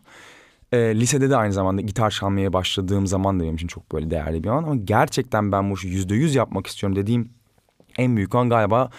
e, 0.71 0.77
lisede 0.99 1.29
de 1.29 1.37
aynı 1.37 1.53
zamanda 1.53 1.81
gitar 1.81 2.09
çalmaya 2.09 2.53
başladığım 2.53 3.07
zaman 3.07 3.39
da 3.39 3.43
benim 3.43 3.55
için 3.55 3.67
çok 3.67 3.91
böyle 3.93 4.11
değerli 4.11 4.43
bir 4.43 4.49
an. 4.49 4.63
Ama 4.63 4.75
gerçekten 4.75 5.51
ben 5.51 5.71
bu 5.71 5.73
işi 5.73 5.87
yüzde 5.87 6.15
yüz 6.15 6.35
yapmak 6.35 6.67
istiyorum 6.67 6.95
dediğim 6.95 7.29
en 7.97 8.17
büyük 8.17 8.35
an 8.35 8.49
galiba 8.49 8.89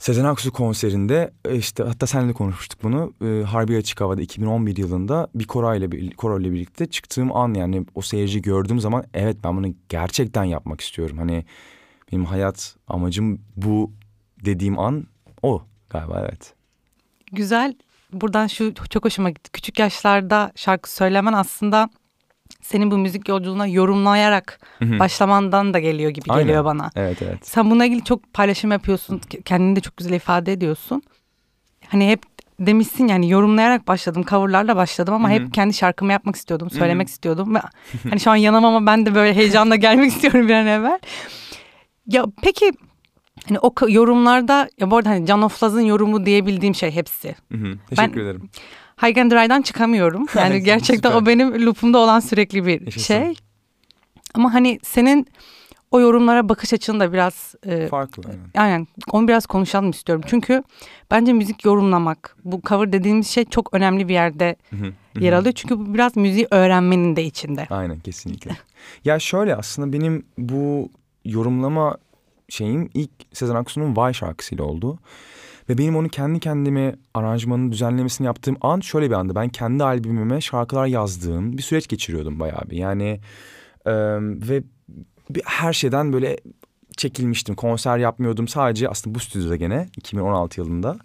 Sezen 0.00 0.24
Aksu 0.24 0.52
konserinde 0.52 1.30
e, 1.44 1.56
işte 1.56 1.82
hatta 1.82 2.06
seninle 2.06 2.32
konuşmuştuk 2.32 2.82
bunu. 2.82 3.14
E, 3.24 3.44
Harbi 3.44 3.76
Açık 3.76 4.00
Hava'da 4.00 4.22
2011 4.22 4.76
yılında 4.76 5.28
bir 5.34 5.44
koro 5.44 5.74
ile 5.74 6.10
koro 6.10 6.40
ile 6.40 6.52
birlikte 6.52 6.86
çıktığım 6.86 7.36
an 7.36 7.54
yani 7.54 7.86
o 7.94 8.02
seyirci 8.02 8.42
gördüğüm 8.42 8.80
zaman 8.80 9.04
evet 9.14 9.36
ben 9.44 9.56
bunu 9.56 9.74
gerçekten 9.88 10.44
yapmak 10.44 10.80
istiyorum. 10.80 11.18
Hani 11.18 11.44
benim 12.12 12.24
hayat 12.24 12.76
amacım 12.88 13.40
bu 13.56 13.92
dediğim 14.44 14.78
an 14.78 15.06
o 15.42 15.62
galiba 15.90 16.20
evet. 16.20 16.54
Güzel. 17.32 17.74
Buradan 18.12 18.46
şu 18.46 18.74
çok 18.90 19.04
hoşuma 19.04 19.30
gitti. 19.30 19.50
Küçük 19.52 19.78
yaşlarda 19.78 20.52
şarkı 20.56 20.92
söylemen 20.92 21.32
aslında 21.32 21.90
senin 22.62 22.90
bu 22.90 22.98
müzik 22.98 23.28
yolculuğuna 23.28 23.66
yorumlayarak 23.66 24.60
başlamandan 24.80 25.74
da 25.74 25.78
geliyor 25.78 26.10
gibi 26.10 26.24
Aynen. 26.28 26.46
geliyor 26.46 26.64
bana. 26.64 26.90
Evet 26.96 27.22
evet. 27.22 27.38
Sen 27.42 27.70
bununla 27.70 27.84
ilgili 27.84 28.04
çok 28.04 28.32
paylaşım 28.32 28.70
yapıyorsun. 28.70 29.20
Kendini 29.44 29.76
de 29.76 29.80
çok 29.80 29.96
güzel 29.96 30.12
ifade 30.12 30.52
ediyorsun. 30.52 31.02
Hani 31.88 32.08
hep 32.08 32.22
demişsin 32.60 33.08
yani 33.08 33.30
yorumlayarak 33.30 33.88
başladım, 33.88 34.24
coverlarla 34.30 34.76
başladım 34.76 35.14
ama 35.14 35.30
Hı 35.30 35.32
hı. 35.32 35.36
hep 35.38 35.54
kendi 35.54 35.74
şarkımı 35.74 36.12
yapmak 36.12 36.36
istiyordum, 36.36 36.70
söylemek 36.70 37.06
Hı 37.06 37.10
hı. 37.10 37.12
istiyordum. 37.12 37.54
Ve 37.54 37.60
hani 38.10 38.20
şu 38.20 38.30
an 38.30 38.36
yanım 38.36 38.64
ama 38.64 38.86
ben 38.86 39.06
de 39.06 39.14
böyle 39.14 39.34
heyecanla 39.34 39.76
gelmek 39.76 40.06
istiyorum 40.12 40.48
bir 40.48 40.54
an 40.54 40.66
evvel. 40.66 40.98
Ya 42.06 42.24
peki 42.42 42.72
hani 43.48 43.58
o 43.58 43.74
yorumlarda 43.88 44.68
ya 44.78 44.90
bu 44.90 44.96
arada 44.96 45.08
hani 45.10 45.26
Can 45.26 45.42
Oflaz'ın 45.42 45.80
yorumu 45.80 46.26
diyebildiğim 46.26 46.74
şey 46.74 46.90
hepsi. 46.90 47.34
Hı 47.52 47.58
hı. 47.58 47.78
Teşekkür 47.90 48.20
ederim. 48.20 48.50
High 49.02 49.18
and 49.20 49.30
Dry'dan 49.30 49.62
çıkamıyorum. 49.62 50.26
Yani 50.36 50.62
gerçekten 50.62 51.12
o 51.12 51.26
benim 51.26 51.66
loopumda 51.66 51.98
olan 51.98 52.20
sürekli 52.20 52.66
bir 52.66 52.80
Yaşasın. 52.80 53.06
şey. 53.06 53.34
Ama 54.34 54.54
hani 54.54 54.78
senin 54.82 55.26
o 55.90 56.00
yorumlara 56.00 56.48
bakış 56.48 56.72
açın 56.72 57.00
da 57.00 57.12
biraz 57.12 57.54
e, 57.66 57.86
Farklı. 57.86 58.22
aynen. 58.28 58.50
Aynen 58.56 58.86
onu 59.12 59.28
biraz 59.28 59.46
konuşalım 59.46 59.90
istiyorum. 59.90 60.24
Çünkü 60.26 60.62
bence 61.10 61.32
müzik 61.32 61.64
yorumlamak, 61.64 62.36
bu 62.44 62.60
cover 62.68 62.92
dediğimiz 62.92 63.28
şey 63.28 63.44
çok 63.44 63.74
önemli 63.74 64.08
bir 64.08 64.14
yerde 64.14 64.56
yer 65.20 65.32
alıyor. 65.32 65.54
Çünkü 65.54 65.78
bu 65.78 65.94
biraz 65.94 66.16
müziği 66.16 66.46
öğrenmenin 66.50 67.16
de 67.16 67.24
içinde. 67.24 67.66
Aynen 67.70 68.00
kesinlikle. 68.00 68.50
ya 69.04 69.18
şöyle 69.18 69.56
aslında 69.56 69.92
benim 69.92 70.26
bu 70.38 70.88
yorumlama 71.24 71.96
şeyim 72.48 72.90
ilk 72.94 73.10
Sezen 73.32 73.54
Aksu'nun 73.54 73.96
Vay 73.96 74.12
şarkısıyla 74.14 74.64
oldu. 74.64 74.98
Ve 75.70 75.78
benim 75.78 75.96
onu 75.96 76.08
kendi 76.08 76.40
kendime 76.40 76.96
aranjmanın 77.14 77.72
düzenlemesini 77.72 78.26
yaptığım 78.26 78.56
an 78.60 78.80
şöyle 78.80 79.10
bir 79.10 79.14
anda. 79.14 79.34
Ben 79.34 79.48
kendi 79.48 79.84
albümüme 79.84 80.40
şarkılar 80.40 80.86
yazdığım 80.86 81.58
bir 81.58 81.62
süreç 81.62 81.88
geçiriyordum 81.88 82.40
bayağı 82.40 82.70
bir. 82.70 82.76
Yani 82.76 83.20
e, 83.86 83.92
ve 84.20 84.62
her 85.44 85.72
şeyden 85.72 86.12
böyle 86.12 86.36
çekilmiştim. 86.96 87.54
Konser 87.54 87.98
yapmıyordum. 87.98 88.48
Sadece 88.48 88.88
aslında 88.88 89.14
bu 89.14 89.20
stüdyoda 89.20 89.56
gene 89.56 89.88
2016 89.96 90.60
yılında. 90.60 90.98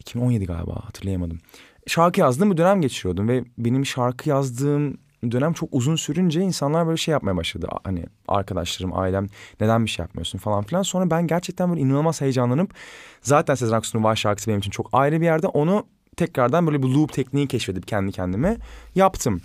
2017 0.00 0.44
galiba 0.44 0.74
hatırlayamadım. 0.84 1.38
Şarkı 1.86 2.20
yazdığım 2.20 2.50
bir 2.50 2.56
dönem 2.56 2.80
geçiriyordum 2.80 3.28
ve 3.28 3.44
benim 3.58 3.86
şarkı 3.86 4.28
yazdığım 4.28 4.98
dönem 5.32 5.52
çok 5.52 5.68
uzun 5.72 5.96
sürünce 5.96 6.40
insanlar 6.40 6.86
böyle 6.86 6.96
şey 6.96 7.12
yapmaya 7.12 7.36
başladı. 7.36 7.68
Hani 7.84 8.04
arkadaşlarım, 8.28 8.98
ailem 8.98 9.26
neden 9.60 9.84
bir 9.84 9.90
şey 9.90 10.02
yapmıyorsun 10.02 10.38
falan 10.38 10.64
filan. 10.64 10.82
Sonra 10.82 11.10
ben 11.10 11.26
gerçekten 11.26 11.70
böyle 11.70 11.80
inanılmaz 11.80 12.20
heyecanlanıp 12.20 12.74
zaten 13.22 13.54
Sezen 13.54 13.76
Aksu'nun 13.76 14.04
Var 14.04 14.16
şarkısı 14.16 14.48
benim 14.48 14.58
için 14.58 14.70
çok 14.70 14.88
ayrı 14.92 15.20
bir 15.20 15.26
yerde. 15.26 15.46
Onu 15.46 15.86
tekrardan 16.16 16.66
böyle 16.66 16.82
bir 16.82 16.88
loop 16.88 17.12
tekniği 17.12 17.48
keşfedip 17.48 17.88
kendi 17.88 18.12
kendime 18.12 18.56
yaptım. 18.94 19.40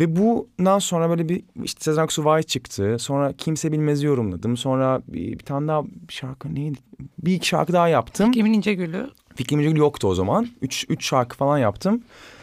Ve 0.00 0.16
bundan 0.16 0.78
sonra 0.78 1.10
böyle 1.10 1.28
bir 1.28 1.42
işte 1.62 1.80
Sezen 1.80 2.02
Aksu 2.02 2.24
Vay 2.24 2.42
çıktı. 2.42 2.96
Sonra 2.98 3.32
Kimse 3.32 3.72
Bilmez'i 3.72 4.06
yorumladım. 4.06 4.56
Sonra 4.56 5.02
bir, 5.08 5.32
bir 5.32 5.44
tane 5.44 5.68
daha 5.68 5.84
bir 5.84 6.12
şarkı 6.12 6.54
neydi? 6.54 6.78
Bir 7.18 7.34
iki 7.34 7.48
şarkı 7.48 7.72
daha 7.72 7.88
yaptım. 7.88 8.32
Kimin 8.32 8.52
İnce 8.52 8.74
Gülü. 8.74 9.10
Fikrim 9.34 9.60
Gül 9.60 9.76
yoktu 9.76 10.08
o 10.08 10.14
zaman. 10.14 10.48
Üç, 10.62 10.86
üç 10.88 11.06
şarkı 11.08 11.36
falan 11.36 11.58
yaptım. 11.58 12.02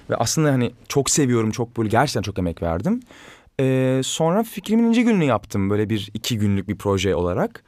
Ve 0.09 0.15
aslında 0.15 0.51
hani 0.51 0.71
çok 0.89 1.09
seviyorum. 1.09 1.51
Çok 1.51 1.77
böyle 1.77 1.89
gerçekten 1.89 2.21
çok 2.21 2.39
emek 2.39 2.61
verdim. 2.61 2.99
Ee, 3.59 4.01
sonra 4.03 4.43
Fikrimin 4.43 4.83
İnce 4.83 5.01
Gülü'nü 5.01 5.23
yaptım. 5.23 5.69
Böyle 5.69 5.89
bir 5.89 6.09
iki 6.13 6.37
günlük 6.37 6.67
bir 6.67 6.77
proje 6.77 7.15
olarak. 7.15 7.63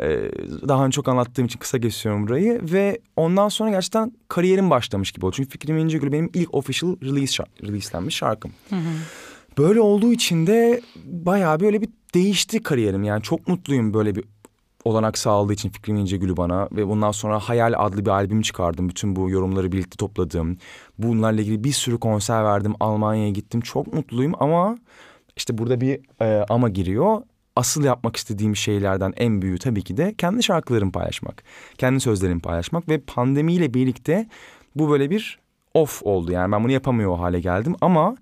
Ee, 0.00 0.30
daha 0.68 0.86
önce 0.86 0.94
çok 0.94 1.08
anlattığım 1.08 1.46
için 1.46 1.58
kısa 1.58 1.80
kesiyorum 1.80 2.26
burayı. 2.26 2.60
Ve 2.62 2.98
ondan 3.16 3.48
sonra 3.48 3.70
gerçekten 3.70 4.12
kariyerim 4.28 4.70
başlamış 4.70 5.12
gibi 5.12 5.26
oldu. 5.26 5.34
Çünkü 5.36 5.50
Fikrimin 5.50 5.84
İnce 5.84 5.98
Gülü 5.98 6.12
benim 6.12 6.30
ilk 6.34 6.54
official 6.54 6.96
release 7.02 7.42
şar- 7.42 7.68
releaselenmiş 7.68 8.16
şarkım. 8.16 8.52
Böyle 9.58 9.80
olduğu 9.80 10.12
için 10.12 10.46
de 10.46 10.80
bayağı 11.04 11.60
böyle 11.60 11.80
bir 11.80 11.88
değişti 12.14 12.62
kariyerim. 12.62 13.04
Yani 13.04 13.22
çok 13.22 13.48
mutluyum 13.48 13.94
böyle 13.94 14.14
bir 14.14 14.24
olanak 14.86 15.18
sağladığı 15.18 15.52
için 15.52 15.68
Fikrim 15.68 15.96
İnce 15.96 16.16
Gülü 16.16 16.36
bana. 16.36 16.68
Ve 16.72 16.88
bundan 16.88 17.10
sonra 17.10 17.38
Hayal 17.38 17.74
adlı 17.76 18.04
bir 18.04 18.10
albüm 18.10 18.42
çıkardım. 18.42 18.88
Bütün 18.88 19.16
bu 19.16 19.30
yorumları 19.30 19.72
birlikte 19.72 19.96
topladım. 19.96 20.58
Bunlarla 20.98 21.40
ilgili 21.40 21.64
bir 21.64 21.72
sürü 21.72 21.98
konser 21.98 22.44
verdim. 22.44 22.74
Almanya'ya 22.80 23.30
gittim. 23.30 23.60
Çok 23.60 23.94
mutluyum 23.94 24.32
ama 24.40 24.78
işte 25.36 25.58
burada 25.58 25.80
bir 25.80 26.00
e, 26.20 26.44
ama 26.48 26.68
giriyor. 26.68 27.22
Asıl 27.56 27.84
yapmak 27.84 28.16
istediğim 28.16 28.56
şeylerden 28.56 29.12
en 29.16 29.42
büyüğü 29.42 29.58
tabii 29.58 29.82
ki 29.82 29.96
de 29.96 30.14
kendi 30.18 30.42
şarkılarımı 30.42 30.92
paylaşmak. 30.92 31.42
Kendi 31.78 32.00
sözlerimi 32.00 32.40
paylaşmak 32.40 32.88
ve 32.88 33.00
pandemiyle 33.00 33.74
birlikte 33.74 34.28
bu 34.76 34.90
böyle 34.90 35.10
bir 35.10 35.38
off 35.74 36.02
oldu. 36.02 36.32
Yani 36.32 36.52
ben 36.52 36.64
bunu 36.64 36.72
yapamıyor 36.72 37.10
o 37.10 37.20
hale 37.20 37.40
geldim 37.40 37.76
ama 37.80 38.16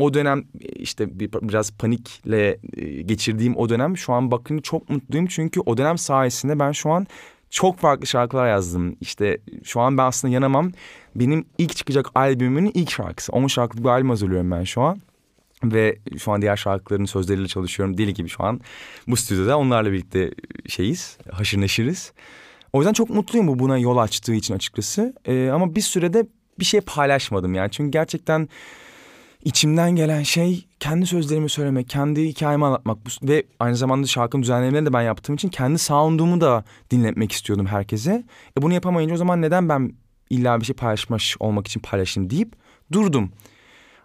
o 0.00 0.14
dönem 0.14 0.44
işte 0.60 1.20
bir, 1.20 1.32
biraz 1.32 1.70
panikle 1.70 2.58
e, 2.76 3.02
geçirdiğim 3.02 3.56
o 3.56 3.68
dönem 3.68 3.96
şu 3.96 4.12
an 4.12 4.30
bakınca 4.30 4.62
çok 4.62 4.90
mutluyum. 4.90 5.26
Çünkü 5.26 5.60
o 5.60 5.76
dönem 5.76 5.98
sayesinde 5.98 6.58
ben 6.58 6.72
şu 6.72 6.90
an 6.90 7.06
çok 7.50 7.78
farklı 7.78 8.06
şarkılar 8.06 8.48
yazdım. 8.48 8.96
İşte 9.00 9.38
şu 9.64 9.80
an 9.80 9.98
ben 9.98 10.04
aslında 10.04 10.34
yanamam. 10.34 10.72
Benim 11.14 11.44
ilk 11.58 11.76
çıkacak 11.76 12.06
albümümün 12.14 12.70
ilk 12.74 12.90
şarkısı. 12.90 13.32
10 13.32 13.46
şarkılık 13.46 13.84
bir 13.84 13.88
albüm 13.88 14.08
hazırlıyorum 14.08 14.50
ben 14.50 14.64
şu 14.64 14.82
an. 14.82 15.00
Ve 15.64 15.98
şu 16.18 16.32
an 16.32 16.42
diğer 16.42 16.56
şarkıların 16.56 17.04
sözleriyle 17.04 17.48
çalışıyorum. 17.48 17.98
Deli 17.98 18.14
gibi 18.14 18.28
şu 18.28 18.44
an 18.44 18.60
bu 19.06 19.16
stüdyoda 19.16 19.58
onlarla 19.58 19.92
birlikte 19.92 20.30
şeyiz, 20.68 21.18
haşır 21.30 21.60
neşiriz. 21.60 22.12
O 22.72 22.78
yüzden 22.78 22.92
çok 22.92 23.10
mutluyum 23.10 23.48
bu 23.48 23.58
buna 23.58 23.78
yol 23.78 23.96
açtığı 23.96 24.34
için 24.34 24.54
açıkçası. 24.54 25.14
Ee, 25.24 25.50
ama 25.50 25.74
bir 25.74 25.80
sürede 25.80 26.26
bir 26.58 26.64
şey 26.64 26.80
paylaşmadım 26.80 27.54
yani. 27.54 27.70
Çünkü 27.70 27.90
gerçekten 27.90 28.48
içimden 29.44 29.90
gelen 29.90 30.22
şey 30.22 30.66
kendi 30.80 31.06
sözlerimi 31.06 31.50
söylemek, 31.50 31.88
kendi 31.88 32.28
hikayemi 32.28 32.66
anlatmak 32.66 32.98
ve 33.22 33.44
aynı 33.58 33.76
zamanda 33.76 34.06
şarkının 34.06 34.42
düzenlemelerini 34.42 34.86
de 34.86 34.92
ben 34.92 35.02
yaptığım 35.02 35.34
için 35.34 35.48
kendi 35.48 35.78
sound'umu 35.78 36.40
da 36.40 36.64
dinletmek 36.90 37.32
istiyordum 37.32 37.66
herkese. 37.66 38.24
E 38.58 38.62
bunu 38.62 38.74
yapamayınca 38.74 39.14
o 39.14 39.18
zaman 39.18 39.42
neden 39.42 39.68
ben 39.68 39.92
illa 40.30 40.60
bir 40.60 40.64
şey 40.64 40.76
paylaşmış 40.76 41.36
olmak 41.40 41.66
için 41.66 41.80
paylaşayım 41.80 42.30
deyip 42.30 42.52
durdum. 42.92 43.32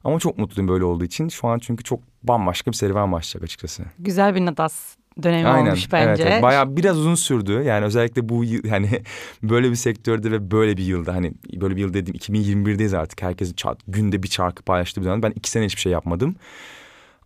Ama 0.03 0.19
çok 0.19 0.37
mutluyum 0.37 0.67
böyle 0.67 0.83
olduğu 0.83 1.03
için. 1.03 1.29
Şu 1.29 1.47
an 1.47 1.59
çünkü 1.59 1.83
çok 1.83 1.99
bambaşka 2.23 2.71
bir 2.71 2.75
serüven 2.75 3.11
başlayacak 3.11 3.43
açıkçası. 3.43 3.83
Güzel 3.99 4.35
bir 4.35 4.45
Nadas 4.45 4.95
dönemi 5.23 5.49
olmuş 5.49 5.91
bence. 5.91 6.23
Evet, 6.23 6.31
evet. 6.31 6.43
Bayağı 6.43 6.77
biraz 6.77 6.97
uzun 6.97 7.15
sürdü. 7.15 7.63
Yani 7.65 7.85
özellikle 7.85 8.29
bu 8.29 8.43
yıl 8.43 8.63
yani 8.63 8.89
böyle 9.43 9.71
bir 9.71 9.75
sektörde 9.75 10.31
ve 10.31 10.51
böyle 10.51 10.77
bir 10.77 10.83
yılda 10.83 11.13
hani 11.13 11.33
böyle 11.53 11.75
bir 11.75 11.81
yıl 11.81 11.93
dediğim 11.93 12.17
2021'deyiz 12.17 12.97
artık. 12.97 13.21
Herkesin 13.21 13.53
çat, 13.53 13.79
günde 13.87 14.23
bir 14.23 14.27
şarkı 14.27 14.63
paylaştığı 14.63 15.01
bir 15.01 15.05
dönem. 15.05 15.23
Ben 15.23 15.33
iki 15.35 15.49
sene 15.51 15.65
hiçbir 15.65 15.81
şey 15.81 15.91
yapmadım. 15.91 16.35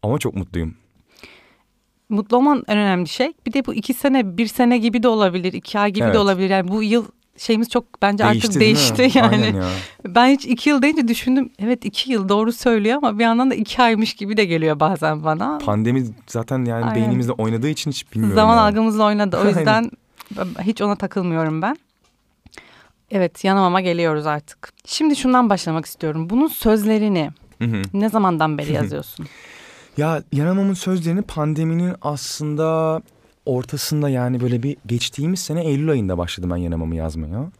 Ama 0.04 0.18
çok 0.18 0.36
mutluyum. 0.36 0.76
Mutlu 2.10 2.38
olman 2.38 2.64
en 2.68 2.78
önemli 2.78 3.08
şey. 3.08 3.34
Bir 3.48 3.54
de 3.54 3.66
bu 3.66 3.74
iki 3.74 3.94
sene, 3.94 4.38
bir 4.38 4.48
sene 4.48 4.78
gibi 4.78 5.04
de 5.04 5.08
olabilir, 5.08 5.54
iki 5.54 5.80
ay 5.80 5.92
gibi 5.92 6.04
Evet. 6.04 6.16
de 6.16 6.20
olabilir. 6.20 6.50
Yani 6.50 6.68
bu 6.68 6.84
yıl 6.84 7.06
şeyimiz 7.40 7.70
çok 7.70 8.02
bence 8.02 8.26
artık 8.26 8.44
değil 8.44 8.56
mi? 8.56 8.60
değişti 8.60 9.18
yani. 9.18 9.36
Aynen 9.36 9.56
ya. 9.56 9.70
Ben 10.08 10.28
hiç 10.28 10.46
iki 10.46 10.70
yıl 10.70 10.82
deyince 10.82 11.08
düşündüm. 11.08 11.50
Evet 11.60 11.86
iki 11.86 12.12
yıl 12.12 12.30
doğru 12.30 12.52
söylüyor 12.52 12.98
ama 12.98 13.20
bir 13.20 13.24
yandan 13.24 13.52
da 13.52 13.56
iki 13.56 13.82
aymış 13.82 14.14
gibi 14.14 14.38
de 14.38 14.46
geliyor 14.46 14.80
bazen 14.80 15.24
bana. 15.24 15.58
Pandemi 15.58 16.06
zaten 16.28 16.66
yani 16.66 16.86
Aynen. 16.86 16.96
beynimizde 16.96 17.32
oynadığı 17.32 17.70
için 17.70 17.92
hiç 17.92 18.12
bilmiyorum. 18.14 18.36
Zaman 18.36 18.56
yani. 18.56 18.62
algımızla 18.62 19.04
oynadı. 19.06 19.38
O 19.44 19.48
yüzden 19.48 19.92
hiç 20.62 20.82
ona 20.82 20.96
takılmıyorum 20.96 21.62
ben. 21.62 21.78
Evet 23.12 23.44
yanamama 23.44 23.82
geliyoruz 23.82 24.26
artık. 24.26 24.74
Şimdi 24.86 25.16
şundan 25.16 25.50
başlamak 25.50 25.86
istiyorum. 25.86 26.30
Bunun 26.30 26.48
sözlerini 26.48 27.30
ne 27.94 28.10
zamandan 28.10 28.58
beri 28.58 28.74
yazıyorsun? 28.74 29.26
Ya 29.98 30.24
Yanamam'ın 30.34 30.74
sözlerini 30.74 31.22
pandeminin 31.22 31.96
aslında 32.02 33.02
ortasında 33.50 34.10
yani 34.10 34.42
böyle 34.42 34.64
bir 34.64 34.78
geçtiğimiz 34.86 35.40
sene 35.40 35.66
Eylül 35.66 35.90
ayında 35.90 36.18
başladım 36.18 36.50
ben 36.50 36.58
Yanamam'ı 36.58 36.96
yazmaya. 36.96 37.52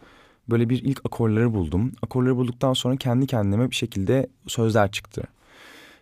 Böyle 0.50 0.68
bir 0.68 0.82
ilk 0.82 1.00
akorları 1.06 1.54
buldum. 1.54 1.92
Akorları 2.02 2.36
bulduktan 2.36 2.72
sonra 2.72 2.96
kendi 2.96 3.26
kendime 3.26 3.70
bir 3.70 3.76
şekilde 3.76 4.26
sözler 4.46 4.90
çıktı. 4.90 5.22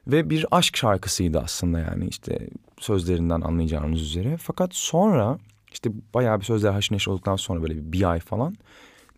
Ve 0.07 0.30
bir 0.30 0.47
aşk 0.50 0.76
şarkısıydı 0.76 1.40
aslında 1.40 1.78
yani 1.78 2.07
işte 2.09 2.49
sözlerinden 2.80 3.40
anlayacağınız 3.40 4.02
üzere. 4.02 4.37
Fakat 4.37 4.75
sonra 4.75 5.38
işte 5.73 5.90
bayağı 6.14 6.40
bir 6.40 6.45
sözler 6.45 6.73
haşır 6.73 6.95
neşir 6.95 7.11
olduktan 7.11 7.37
sonra 7.37 7.62
böyle 7.62 7.92
bir, 7.92 8.11
ay 8.11 8.21
falan 8.21 8.57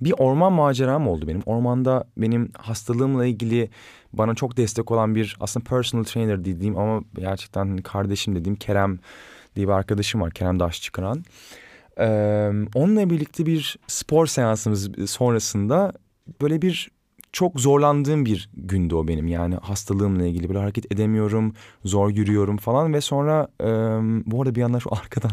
bir 0.00 0.14
orman 0.18 0.52
maceram 0.52 1.08
oldu 1.08 1.28
benim. 1.28 1.42
Ormanda 1.46 2.04
benim 2.16 2.52
hastalığımla 2.58 3.26
ilgili 3.26 3.70
bana 4.12 4.34
çok 4.34 4.56
destek 4.56 4.90
olan 4.90 5.14
bir 5.14 5.36
aslında 5.40 5.64
personal 5.64 6.04
trainer 6.04 6.44
dediğim 6.44 6.78
ama 6.78 7.02
gerçekten 7.14 7.76
kardeşim 7.76 8.34
dediğim 8.34 8.56
Kerem 8.56 8.98
diye 9.56 9.66
bir 9.66 9.72
arkadaşım 9.72 10.20
var. 10.20 10.30
Kerem 10.30 10.60
Daş 10.60 10.82
çıkaran. 10.82 11.24
Ee, 11.98 12.50
onunla 12.74 13.10
birlikte 13.10 13.46
bir 13.46 13.76
spor 13.86 14.26
seansımız 14.26 14.90
sonrasında 15.06 15.92
böyle 16.40 16.62
bir 16.62 16.90
çok 17.32 17.60
zorlandığım 17.60 18.24
bir 18.24 18.50
gündü 18.54 18.94
o 18.94 19.08
benim. 19.08 19.28
Yani 19.28 19.54
hastalığımla 19.54 20.26
ilgili 20.26 20.48
böyle 20.48 20.58
hareket 20.58 20.92
edemiyorum, 20.92 21.54
zor 21.84 22.10
yürüyorum 22.10 22.56
falan 22.56 22.94
ve 22.94 23.00
sonra 23.00 23.48
e, 23.60 23.66
bu 24.30 24.42
arada 24.42 24.54
bir 24.54 24.60
yandan 24.60 24.78
şu 24.78 24.94
arkadan 24.94 25.30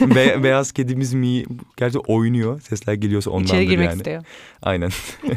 be, 0.14 0.36
beyaz 0.42 0.72
kedimiz 0.72 1.14
mi 1.14 1.44
gerçi 1.76 1.98
oynuyor. 1.98 2.60
Sesler 2.60 2.94
geliyorsa 2.94 3.30
ondan 3.30 3.44
İçeri 3.44 3.66
girmek 3.66 3.88
yani. 3.88 3.96
istiyor. 3.96 4.24
Aynen. 4.62 4.90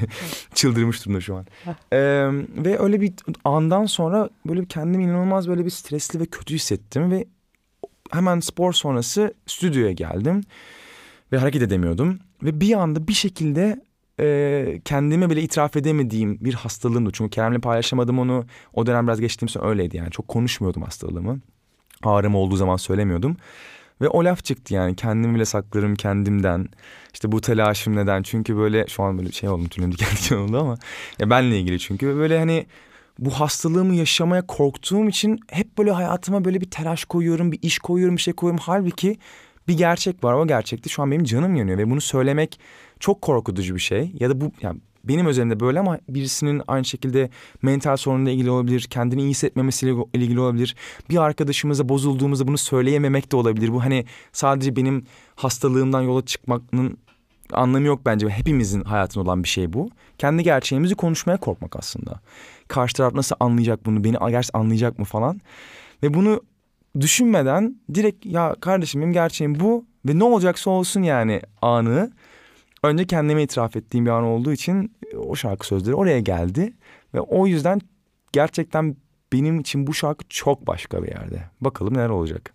Çıldırmış 0.53 1.05
durumda 1.05 1.21
şu 1.21 1.35
an. 1.35 1.45
ee, 1.93 1.97
ve 2.63 2.79
öyle 2.79 3.01
bir 3.01 3.13
andan 3.43 3.85
sonra 3.85 4.29
böyle 4.45 4.65
kendimi 4.65 5.03
inanılmaz 5.03 5.47
böyle 5.47 5.65
bir 5.65 5.69
stresli 5.69 6.19
ve 6.19 6.25
kötü 6.25 6.55
hissettim 6.55 7.11
ve 7.11 7.25
hemen 8.11 8.39
spor 8.39 8.73
sonrası 8.73 9.33
stüdyoya 9.45 9.91
geldim 9.91 10.41
ve 11.31 11.37
hareket 11.37 11.61
edemiyordum 11.61 12.19
ve 12.43 12.61
bir 12.61 12.73
anda 12.73 13.07
bir 13.07 13.13
şekilde 13.13 13.81
e, 14.19 14.81
kendime 14.85 15.29
bile 15.29 15.41
itiraf 15.41 15.77
edemediğim 15.77 16.37
bir 16.41 16.53
hastalığımdı. 16.53 17.09
Çünkü 17.13 17.29
Kerem'le 17.29 17.59
paylaşamadım 17.59 18.19
onu. 18.19 18.45
O 18.73 18.85
dönem 18.85 19.07
biraz 19.07 19.19
geçtiğim 19.19 19.49
sonra 19.49 19.69
öyleydi 19.69 19.97
yani. 19.97 20.11
Çok 20.11 20.27
konuşmuyordum 20.27 20.83
hastalığımı. 20.83 21.39
Ağrım 22.03 22.35
olduğu 22.35 22.55
zaman 22.55 22.77
söylemiyordum. 22.77 23.37
Ve 24.01 24.07
o 24.09 24.25
laf 24.25 24.43
çıktı 24.43 24.73
yani 24.73 24.95
kendimi 24.95 25.35
bile 25.35 25.45
saklarım 25.45 25.95
kendimden. 25.95 26.67
İşte 27.13 27.31
bu 27.31 27.41
telaşım 27.41 27.95
neden? 27.95 28.23
Çünkü 28.23 28.57
böyle 28.57 28.87
şu 28.87 29.03
an 29.03 29.17
böyle 29.17 29.31
şey 29.31 29.49
oldum 29.49 29.67
tüylerim 29.67 29.91
diken 29.91 30.09
diken 30.11 30.37
oldu 30.37 30.59
ama. 30.59 30.77
Ya 31.19 31.29
benle 31.29 31.59
ilgili 31.59 31.79
çünkü 31.79 32.15
böyle 32.15 32.39
hani 32.39 32.65
bu 33.19 33.31
hastalığımı 33.31 33.95
yaşamaya 33.95 34.47
korktuğum 34.47 35.09
için 35.09 35.39
hep 35.51 35.77
böyle 35.77 35.91
hayatıma 35.91 36.45
böyle 36.45 36.61
bir 36.61 36.71
telaş 36.71 37.05
koyuyorum, 37.05 37.51
bir 37.51 37.59
iş 37.61 37.79
koyuyorum, 37.79 38.17
bir 38.17 38.21
şey 38.21 38.33
koyuyorum. 38.33 38.63
Halbuki 38.65 39.17
bir 39.67 39.77
gerçek 39.77 40.23
var. 40.23 40.33
O 40.33 40.47
gerçekte 40.47 40.89
şu 40.89 41.01
an 41.03 41.11
benim 41.11 41.23
canım 41.23 41.55
yanıyor 41.55 41.77
ve 41.77 41.89
bunu 41.89 42.01
söylemek 42.01 42.59
çok 42.99 43.21
korkutucu 43.21 43.75
bir 43.75 43.79
şey. 43.79 44.11
Ya 44.19 44.29
da 44.29 44.41
bu 44.41 44.51
yani 44.61 44.79
benim 45.03 45.25
özelimde 45.25 45.59
böyle 45.59 45.79
ama 45.79 45.99
birisinin 46.09 46.61
aynı 46.67 46.85
şekilde 46.85 47.29
mental 47.61 47.97
sorunla 47.97 48.29
ilgili 48.29 48.51
olabilir, 48.51 48.87
kendini 48.89 49.21
iyi 49.21 49.29
hissetmemesiyle 49.29 49.93
ilgili 50.13 50.39
olabilir. 50.39 50.75
Bir 51.09 51.17
arkadaşımıza 51.17 51.89
bozulduğumuzda 51.89 52.47
bunu 52.47 52.57
söyleyememek 52.57 53.31
de 53.31 53.35
olabilir. 53.35 53.73
Bu 53.73 53.83
hani 53.83 54.05
sadece 54.31 54.75
benim 54.75 55.05
hastalığımdan 55.35 56.01
yola 56.01 56.25
çıkmanın 56.25 56.97
anlamı 57.53 57.87
yok 57.87 58.01
bence. 58.05 58.29
Hepimizin 58.29 58.83
hayatında 58.83 59.23
olan 59.23 59.43
bir 59.43 59.49
şey 59.49 59.73
bu. 59.73 59.89
Kendi 60.17 60.43
gerçeğimizi 60.43 60.95
konuşmaya 60.95 61.37
korkmak 61.37 61.75
aslında. 61.75 62.19
Karşı 62.69 62.95
taraf 62.95 63.13
nasıl 63.13 63.35
anlayacak 63.39 63.85
bunu, 63.85 64.03
beni 64.03 64.17
gerçekten 64.31 64.59
anlayacak 64.59 64.99
mı 64.99 65.05
falan. 65.05 65.41
Ve 66.03 66.13
bunu 66.13 66.41
düşünmeden 66.99 67.75
direkt 67.93 68.25
ya 68.25 68.55
kardeşim 68.61 69.01
benim 69.01 69.13
gerçeğim 69.13 69.59
bu 69.59 69.85
ve 70.05 70.19
ne 70.19 70.23
olacaksa 70.23 70.69
olsun 70.69 71.01
yani 71.01 71.41
anı 71.61 72.11
önce 72.83 73.05
kendime 73.05 73.43
itiraf 73.43 73.75
ettiğim 73.75 74.05
bir 74.05 74.11
an 74.11 74.23
olduğu 74.23 74.51
için 74.51 74.95
o 75.17 75.35
şarkı 75.35 75.67
sözleri 75.67 75.95
oraya 75.95 76.19
geldi. 76.19 76.73
Ve 77.13 77.19
o 77.19 77.47
yüzden 77.47 77.81
gerçekten 78.31 78.95
benim 79.33 79.59
için 79.59 79.87
bu 79.87 79.93
şarkı 79.93 80.25
çok 80.29 80.67
başka 80.67 81.03
bir 81.03 81.07
yerde. 81.07 81.43
Bakalım 81.61 81.93
neler 81.93 82.09
olacak. 82.09 82.53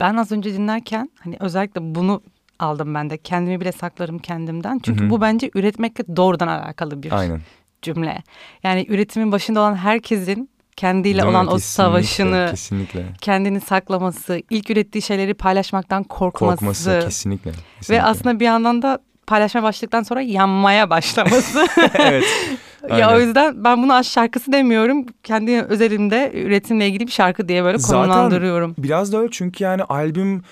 Ben 0.00 0.16
az 0.16 0.32
önce 0.32 0.54
dinlerken 0.54 1.10
hani 1.18 1.36
özellikle 1.40 1.94
bunu 1.94 2.22
aldım 2.58 2.94
ben 2.94 3.10
de. 3.10 3.18
Kendimi 3.18 3.60
bile 3.60 3.72
saklarım 3.72 4.18
kendimden. 4.18 4.78
Çünkü 4.78 5.02
Hı 5.02 5.06
hı. 5.06 5.10
bu 5.10 5.20
bence 5.20 5.50
üretmekle 5.54 6.16
doğrudan 6.16 6.48
alakalı 6.48 7.02
bir 7.02 7.18
Aynen. 7.18 7.40
Cümle. 7.82 8.22
Yani 8.62 8.86
üretimin 8.88 9.32
başında 9.32 9.60
olan 9.60 9.74
herkesin 9.76 10.50
kendiyle 10.76 11.14
Değil 11.22 11.24
mi? 11.24 11.30
olan 11.30 11.46
o 11.46 11.50
Kesinlikle, 11.54 11.66
savaşını, 11.82 12.46
Kesinlikle. 12.50 13.04
kendini 13.20 13.60
saklaması, 13.60 14.42
ilk 14.50 14.70
ürettiği 14.70 15.02
şeyleri 15.02 15.34
paylaşmaktan 15.34 16.04
korkması. 16.04 16.56
Korkması 16.56 17.00
kesinlikle. 17.04 17.50
Ve 17.50 17.54
kesinlikle. 17.78 18.02
aslında 18.02 18.40
bir 18.40 18.44
yandan 18.44 18.82
da 18.82 18.98
paylaşmaya 19.26 19.62
başladıktan 19.62 20.02
sonra 20.02 20.20
yanmaya 20.20 20.90
başlaması. 20.90 21.66
evet. 21.94 22.24
ya 22.98 23.16
o 23.16 23.20
yüzden 23.20 23.64
ben 23.64 23.82
bunu 23.82 23.94
aşk 23.94 24.10
şarkısı 24.12 24.52
demiyorum. 24.52 25.06
Kendi 25.22 25.62
özelimde 25.62 26.30
üretimle 26.34 26.86
ilgili 26.88 27.06
bir 27.06 27.12
şarkı 27.12 27.48
diye 27.48 27.64
böyle 27.64 27.78
Zaten- 27.78 28.02
konumlandırıyorum. 28.02 28.74
Biraz 28.78 29.12
da 29.12 29.18
öyle 29.18 29.28
çünkü 29.30 29.64
yani 29.64 29.82
albüm 29.84 30.42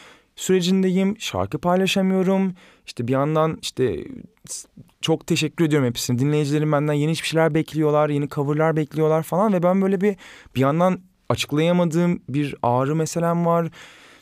sürecindeyim. 0.41 1.17
Şarkı 1.21 1.59
paylaşamıyorum. 1.59 2.55
İşte 2.87 3.09
bir 3.09 3.13
yandan 3.13 3.59
işte 3.63 4.05
çok 5.01 5.27
teşekkür 5.27 5.65
ediyorum 5.65 5.89
hepsine. 5.89 6.19
Dinleyicilerim 6.19 6.73
benden 6.73 6.93
yeni 6.93 7.13
hiçbir 7.13 7.29
şeyler 7.29 7.55
bekliyorlar. 7.55 8.09
Yeni 8.09 8.29
coverlar 8.29 8.77
bekliyorlar 8.77 9.23
falan. 9.23 9.53
Ve 9.53 9.63
ben 9.63 9.83
böyle 9.83 10.01
bir 10.01 10.17
bir 10.55 10.61
yandan 10.61 11.01
açıklayamadığım 11.29 12.23
bir 12.29 12.55
ağrı 12.63 12.97
meselem 12.97 13.47
var. 13.47 13.71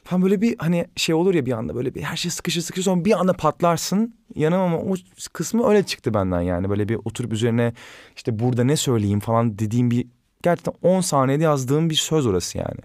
Falan 0.05 0.23
böyle 0.23 0.41
bir 0.41 0.57
hani 0.59 0.87
şey 0.97 1.15
olur 1.15 1.35
ya 1.35 1.47
bir 1.47 1.53
anda 1.53 1.75
böyle 1.75 1.95
bir 1.95 2.03
her 2.03 2.17
şey 2.17 2.31
sıkışır 2.31 2.61
sıkışır 2.61 2.85
sonra 2.85 3.05
bir 3.05 3.21
anda 3.21 3.33
patlarsın. 3.33 4.15
Yanım 4.35 4.61
ama 4.61 4.79
o 4.79 4.95
kısmı 5.33 5.69
öyle 5.69 5.83
çıktı 5.83 6.15
benden 6.15 6.41
yani. 6.41 6.71
Böyle 6.71 6.89
bir 6.89 6.99
oturup 7.05 7.33
üzerine 7.33 7.73
işte 8.17 8.39
burada 8.39 8.65
ne 8.65 8.77
söyleyeyim 8.77 9.21
falan 9.21 9.59
dediğim 9.59 9.91
bir 9.91 10.07
gerçekten 10.43 10.75
10 10.83 11.01
saniyede 11.01 11.45
yazdığım 11.45 11.91
bir 11.91 11.95
söz 11.95 12.27
orası 12.27 12.59
yani. 12.59 12.81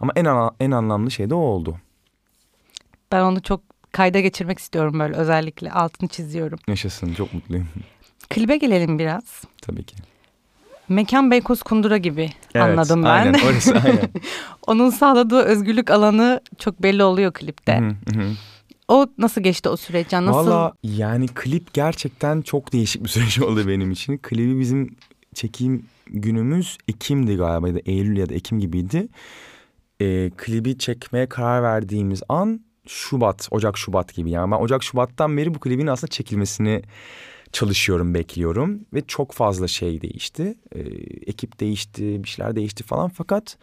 Ama 0.00 0.12
en 0.16 0.26
en 0.60 0.70
anlamlı 0.70 1.10
şey 1.10 1.30
de 1.30 1.34
o 1.34 1.38
oldu. 1.38 1.76
Ben 3.12 3.20
onu 3.22 3.42
çok 3.42 3.60
kayda 3.92 4.20
geçirmek 4.20 4.58
istiyorum 4.58 5.00
böyle 5.00 5.16
özellikle 5.16 5.72
altını 5.72 6.08
çiziyorum. 6.08 6.58
Yaşasın 6.68 7.14
çok 7.14 7.34
mutluyum 7.34 7.68
Klibe 8.30 8.56
gelelim 8.56 8.98
biraz. 8.98 9.42
tabii 9.62 9.84
ki. 9.84 9.96
Mekan 10.88 11.30
Beykoz 11.30 11.62
Kundura 11.62 11.96
gibi 11.96 12.30
anladım 12.54 13.02
ben. 13.04 13.08
Aynen 13.08 13.38
orası 13.46 13.74
aynen. 13.84 14.10
Onun 14.66 14.90
sağladığı 14.90 15.42
özgürlük 15.42 15.90
alanı 15.90 16.40
çok 16.58 16.82
belli 16.82 17.04
oluyor 17.04 17.32
klipte. 17.32 17.78
Hı 17.78 18.20
hı. 18.20 18.32
O 18.88 19.06
nasıl 19.18 19.40
geçti 19.40 19.68
o 19.68 19.76
süreç? 19.76 20.12
Nasıl? 20.12 20.32
Valla 20.32 20.72
yani 20.82 21.26
klip 21.26 21.74
gerçekten 21.74 22.42
çok 22.42 22.72
değişik 22.72 23.04
bir 23.04 23.08
süreç 23.08 23.40
oldu 23.40 23.68
benim 23.68 23.90
için. 23.90 24.18
Klibi 24.18 24.60
bizim 24.60 24.96
çekim 25.34 25.86
günümüz 26.06 26.78
Ekim'di 26.88 27.36
galiba 27.36 27.68
ya 27.68 27.74
da 27.74 27.80
Eylül 27.86 28.16
ya 28.16 28.28
da 28.28 28.34
Ekim 28.34 28.60
gibiydi. 28.60 29.08
Ee, 30.00 30.30
klibi 30.36 30.78
çekmeye 30.78 31.26
karar 31.28 31.62
verdiğimiz 31.62 32.22
an 32.28 32.60
Şubat, 32.86 33.48
Ocak 33.50 33.78
Şubat 33.78 34.14
gibi. 34.14 34.30
Yani 34.30 34.50
ben 34.50 34.56
Ocak 34.56 34.82
Şubat'tan 34.82 35.36
beri 35.36 35.54
bu 35.54 35.60
klibin 35.60 35.86
aslında 35.86 36.10
çekilmesini 36.10 36.82
çalışıyorum, 37.52 38.14
bekliyorum. 38.14 38.80
Ve 38.94 39.00
çok 39.06 39.32
fazla 39.32 39.68
şey 39.68 40.02
değişti. 40.02 40.54
Ee, 40.74 40.80
ekip 41.26 41.60
değişti, 41.60 42.24
bir 42.24 42.28
şeyler 42.28 42.56
değişti 42.56 42.84
falan. 42.84 43.08
Fakat 43.08 43.58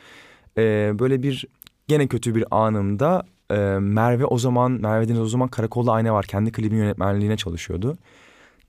e, 0.57 0.91
böyle 0.99 1.23
bir 1.23 1.45
gene 1.87 2.07
kötü 2.07 2.35
bir 2.35 2.45
anımda 2.51 3.23
e, 3.51 3.55
Merve 3.79 4.25
o 4.25 4.37
zaman, 4.37 4.71
Merve 4.71 5.07
Deniz 5.07 5.19
o 5.19 5.27
zaman 5.27 5.47
Karakolda 5.47 5.91
Ayna 5.91 6.13
var. 6.13 6.25
Kendi 6.25 6.51
klibin 6.51 6.77
yönetmenliğine 6.77 7.37
çalışıyordu. 7.37 7.97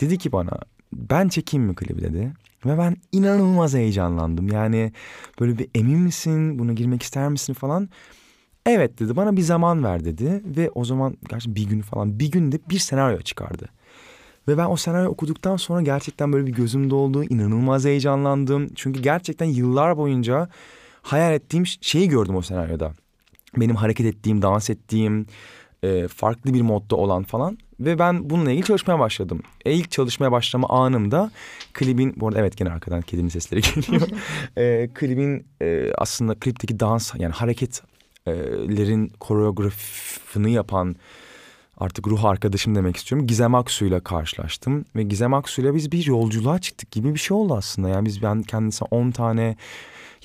Dedi 0.00 0.18
ki 0.18 0.32
bana 0.32 0.52
ben 0.92 1.28
çekeyim 1.28 1.66
mi 1.66 1.74
klibi 1.74 2.02
dedi. 2.02 2.32
Ve 2.66 2.78
ben 2.78 2.96
inanılmaz 3.12 3.74
heyecanlandım. 3.74 4.48
Yani 4.48 4.92
böyle 5.40 5.58
bir 5.58 5.68
emin 5.74 5.98
misin 5.98 6.58
buna 6.58 6.72
girmek 6.72 7.02
ister 7.02 7.28
misin 7.28 7.54
falan. 7.54 7.88
Evet 8.66 9.00
dedi 9.00 9.16
bana 9.16 9.36
bir 9.36 9.42
zaman 9.42 9.84
ver 9.84 10.04
dedi. 10.04 10.42
Ve 10.44 10.70
o 10.70 10.84
zaman 10.84 11.16
gerçekten 11.28 11.54
bir 11.54 11.68
gün 11.68 11.80
falan 11.82 12.18
bir 12.18 12.30
günde 12.30 12.58
bir 12.70 12.78
senaryo 12.78 13.20
çıkardı. 13.20 13.68
Ve 14.48 14.58
ben 14.58 14.66
o 14.66 14.76
senaryo 14.76 15.10
okuduktan 15.10 15.56
sonra 15.56 15.82
gerçekten 15.82 16.32
böyle 16.32 16.46
bir 16.46 16.52
gözüm 16.52 16.90
doldu. 16.90 17.24
inanılmaz 17.24 17.84
heyecanlandım. 17.84 18.68
Çünkü 18.74 19.02
gerçekten 19.02 19.46
yıllar 19.46 19.96
boyunca 19.96 20.48
hayal 21.02 21.32
ettiğim 21.34 21.66
şeyi 21.66 22.08
gördüm 22.08 22.36
o 22.36 22.42
senaryoda. 22.42 22.92
Benim 23.56 23.76
hareket 23.76 24.06
ettiğim, 24.06 24.42
dans 24.42 24.70
ettiğim, 24.70 25.26
e, 25.82 26.08
farklı 26.08 26.54
bir 26.54 26.62
modda 26.62 26.96
olan 26.96 27.22
falan. 27.22 27.58
Ve 27.80 27.98
ben 27.98 28.30
bununla 28.30 28.50
ilgili 28.50 28.66
çalışmaya 28.66 28.98
başladım. 28.98 29.42
E, 29.64 29.72
ilk 29.72 29.90
çalışmaya 29.90 30.32
başlama 30.32 30.68
anımda 30.68 31.30
klibin, 31.72 32.14
bu 32.16 32.28
arada 32.28 32.38
evet 32.38 32.56
gene 32.56 32.70
arkadan 32.70 33.02
kedinin 33.02 33.28
sesleri 33.28 33.60
geliyor. 33.60 34.08
e, 34.56 34.88
klibin 34.94 35.46
e, 35.62 35.92
aslında 35.98 36.34
klipteki 36.34 36.80
dans 36.80 37.12
yani 37.18 37.32
hareketlerin 38.24 39.12
koreografını 39.20 40.48
yapan 40.48 40.96
artık 41.78 42.08
ruh 42.08 42.24
arkadaşım 42.24 42.74
demek 42.74 42.96
istiyorum. 42.96 43.26
Gizem 43.26 43.54
Aksu'yla 43.54 44.00
karşılaştım 44.00 44.84
ve 44.96 45.02
Gizem 45.02 45.34
Aksu'yla 45.34 45.74
biz 45.74 45.92
bir 45.92 46.06
yolculuğa 46.06 46.58
çıktık 46.58 46.90
gibi 46.90 47.14
bir 47.14 47.18
şey 47.18 47.36
oldu 47.36 47.54
aslında. 47.54 47.88
Yani 47.88 48.06
biz 48.06 48.22
ben 48.22 48.42
kendisine 48.42 48.88
10 48.90 49.10
tane 49.10 49.56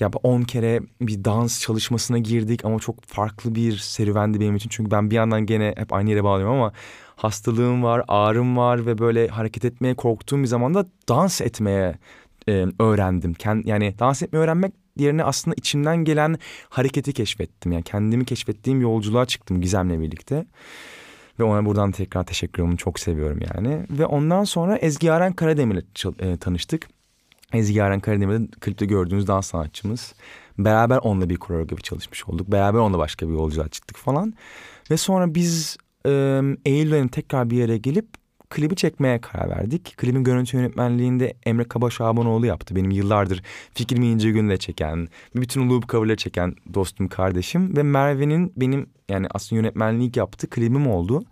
ya 0.00 0.10
10 0.22 0.42
kere 0.42 0.80
bir 1.00 1.24
dans 1.24 1.60
çalışmasına 1.60 2.18
girdik 2.18 2.64
ama 2.64 2.78
çok 2.78 3.02
farklı 3.02 3.54
bir 3.54 3.76
serüvendi 3.76 4.40
benim 4.40 4.56
için. 4.56 4.68
Çünkü 4.68 4.90
ben 4.90 5.10
bir 5.10 5.14
yandan 5.14 5.46
gene 5.46 5.74
hep 5.76 5.92
aynı 5.92 6.10
yere 6.10 6.24
bağlıyorum 6.24 6.54
ama 6.54 6.72
hastalığım 7.16 7.82
var, 7.82 8.04
ağrım 8.08 8.56
var 8.56 8.86
ve 8.86 8.98
böyle 8.98 9.28
hareket 9.28 9.64
etmeye 9.64 9.94
korktuğum 9.94 10.38
bir 10.38 10.46
zamanda 10.46 10.86
dans 11.08 11.40
etmeye 11.40 11.98
e, 12.48 12.66
öğrendim. 12.78 13.34
Kend, 13.34 13.64
yani 13.64 13.94
dans 13.98 14.22
etmeyi 14.22 14.42
öğrenmek 14.42 14.72
yerine 14.96 15.24
aslında 15.24 15.54
içimden 15.58 16.04
gelen 16.04 16.38
hareketi 16.68 17.12
keşfettim. 17.12 17.72
Yani 17.72 17.82
kendimi 17.82 18.24
keşfettiğim 18.24 18.80
yolculuğa 18.80 19.26
çıktım 19.26 19.60
Gizem'le 19.60 20.00
birlikte. 20.00 20.46
Ve 21.38 21.44
ona 21.44 21.66
buradan 21.66 21.92
tekrar 21.92 22.24
teşekkür 22.24 22.62
ederim. 22.62 22.76
Çok 22.76 23.00
seviyorum 23.00 23.38
yani. 23.54 23.86
Ve 23.90 24.06
ondan 24.06 24.44
sonra 24.44 24.76
Ezgi 24.76 25.06
Yaren 25.06 25.32
Karademir'le 25.32 25.82
e, 26.18 26.36
tanıştık. 26.36 26.88
Ezgi 27.52 27.78
Yaren 27.78 28.00
Karademir'de 28.00 28.46
klipte 28.60 28.86
gördüğünüz 28.86 29.26
dans 29.26 29.46
sanatçımız. 29.46 30.14
Beraber 30.58 30.98
onunla 31.02 31.30
bir 31.30 31.36
koreografi 31.36 31.82
çalışmış 31.82 32.28
olduk. 32.28 32.52
Beraber 32.52 32.78
onunla 32.78 32.98
başka 32.98 33.28
bir 33.28 33.32
yolculuğa 33.32 33.68
çıktık 33.68 33.96
falan. 33.96 34.34
Ve 34.90 34.96
sonra 34.96 35.34
biz 35.34 35.76
e, 36.06 36.10
Eylül 36.64 37.08
tekrar 37.08 37.50
bir 37.50 37.56
yere 37.56 37.78
gelip 37.78 38.08
klibi 38.50 38.76
çekmeye 38.76 39.20
karar 39.20 39.50
verdik. 39.50 39.94
Klibin 39.96 40.24
görüntü 40.24 40.56
yönetmenliğinde 40.56 41.34
Emre 41.46 41.64
Kaba 41.64 41.90
Şabanoğlu 41.90 42.46
yaptı. 42.46 42.76
Benim 42.76 42.90
yıllardır 42.90 43.42
Fikrimi 43.74 44.06
İnce 44.06 44.30
Gün'le 44.30 44.56
çeken, 44.56 45.08
bütün 45.34 45.70
loop 45.70 45.88
cover'ları 45.88 46.16
çeken 46.16 46.54
dostum, 46.74 47.08
kardeşim. 47.08 47.76
Ve 47.76 47.82
Merve'nin 47.82 48.52
benim 48.56 48.86
yani 49.08 49.26
aslında 49.30 49.62
yönetmenlik 49.62 50.16
yaptığı 50.16 50.50
klibim 50.50 50.86
oldu. 50.86 51.24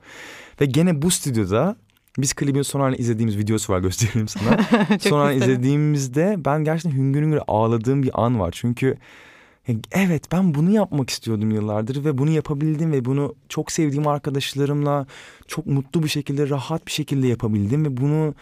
Ve 0.60 0.66
gene 0.66 1.02
bu 1.02 1.10
stüdyoda 1.10 1.76
biz 2.18 2.34
klibin 2.34 2.62
son 2.62 2.80
halini 2.80 2.96
izlediğimiz 2.96 3.38
videosu 3.38 3.72
var 3.72 3.78
göstereyim 3.80 4.28
sana. 4.28 4.58
son 5.00 5.18
halini 5.20 5.44
izlediğimizde 5.44 6.36
ben 6.38 6.64
gerçekten 6.64 6.98
hüngür 6.98 7.22
hüngür 7.22 7.40
ağladığım 7.46 8.02
bir 8.02 8.24
an 8.24 8.40
var. 8.40 8.50
Çünkü 8.56 8.96
evet 9.92 10.32
ben 10.32 10.54
bunu 10.54 10.70
yapmak 10.70 11.10
istiyordum 11.10 11.50
yıllardır 11.50 12.04
ve 12.04 12.18
bunu 12.18 12.30
yapabildim 12.30 12.92
ve 12.92 13.04
bunu 13.04 13.34
çok 13.48 13.72
sevdiğim 13.72 14.06
arkadaşlarımla 14.06 15.06
çok 15.48 15.66
mutlu 15.66 16.02
bir 16.02 16.08
şekilde 16.08 16.48
rahat 16.48 16.86
bir 16.86 16.92
şekilde 16.92 17.26
yapabildim 17.26 17.84
ve 17.84 17.96
bunu 17.96 18.34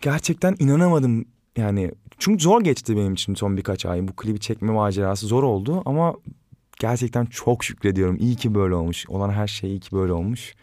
gerçekten 0.00 0.56
inanamadım. 0.58 1.24
Yani 1.56 1.92
çünkü 2.18 2.42
zor 2.42 2.60
geçti 2.60 2.96
benim 2.96 3.14
için 3.14 3.34
son 3.34 3.56
birkaç 3.56 3.86
ay. 3.86 4.08
Bu 4.08 4.12
klibi 4.12 4.40
çekme 4.40 4.72
macerası 4.72 5.26
zor 5.26 5.42
oldu 5.42 5.82
ama 5.86 6.14
gerçekten 6.80 7.26
çok 7.26 7.64
şükrediyorum. 7.64 8.16
İyi 8.20 8.36
ki 8.36 8.54
böyle 8.54 8.74
olmuş. 8.74 9.04
Olan 9.08 9.30
her 9.30 9.46
şey 9.46 9.70
iyi 9.70 9.80
ki 9.80 9.92
böyle 9.92 10.12
olmuş. 10.12 10.54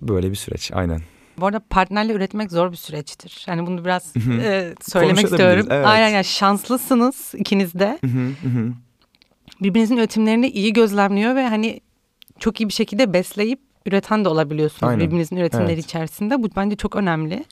Böyle 0.00 0.30
bir 0.30 0.36
süreç 0.36 0.70
aynen. 0.72 1.00
Bu 1.38 1.46
arada 1.46 1.60
partnerle 1.70 2.12
üretmek 2.12 2.50
zor 2.50 2.72
bir 2.72 2.76
süreçtir. 2.76 3.44
Yani 3.48 3.66
bunu 3.66 3.84
biraz 3.84 4.12
e, 4.16 4.74
söylemek 4.82 5.24
istiyorum. 5.24 5.66
Evet. 5.70 5.86
Aynen 5.86 6.08
yani 6.08 6.24
şanslısınız 6.24 7.32
ikiniz 7.34 7.74
de. 7.74 7.98
Birbirinizin 9.60 9.96
üretimlerini 9.96 10.48
iyi 10.48 10.72
gözlemliyor 10.72 11.36
ve 11.36 11.48
hani 11.48 11.80
çok 12.38 12.60
iyi 12.60 12.68
bir 12.68 12.72
şekilde 12.72 13.12
besleyip 13.12 13.60
üreten 13.86 14.24
de 14.24 14.28
olabiliyorsunuz 14.28 14.90
Aynen. 14.90 15.06
birbirinizin 15.06 15.36
üretimleri 15.36 15.72
evet. 15.72 15.84
içerisinde. 15.84 16.42
Bu 16.42 16.48
bence 16.56 16.76
çok 16.76 16.96
önemli. 16.96 17.44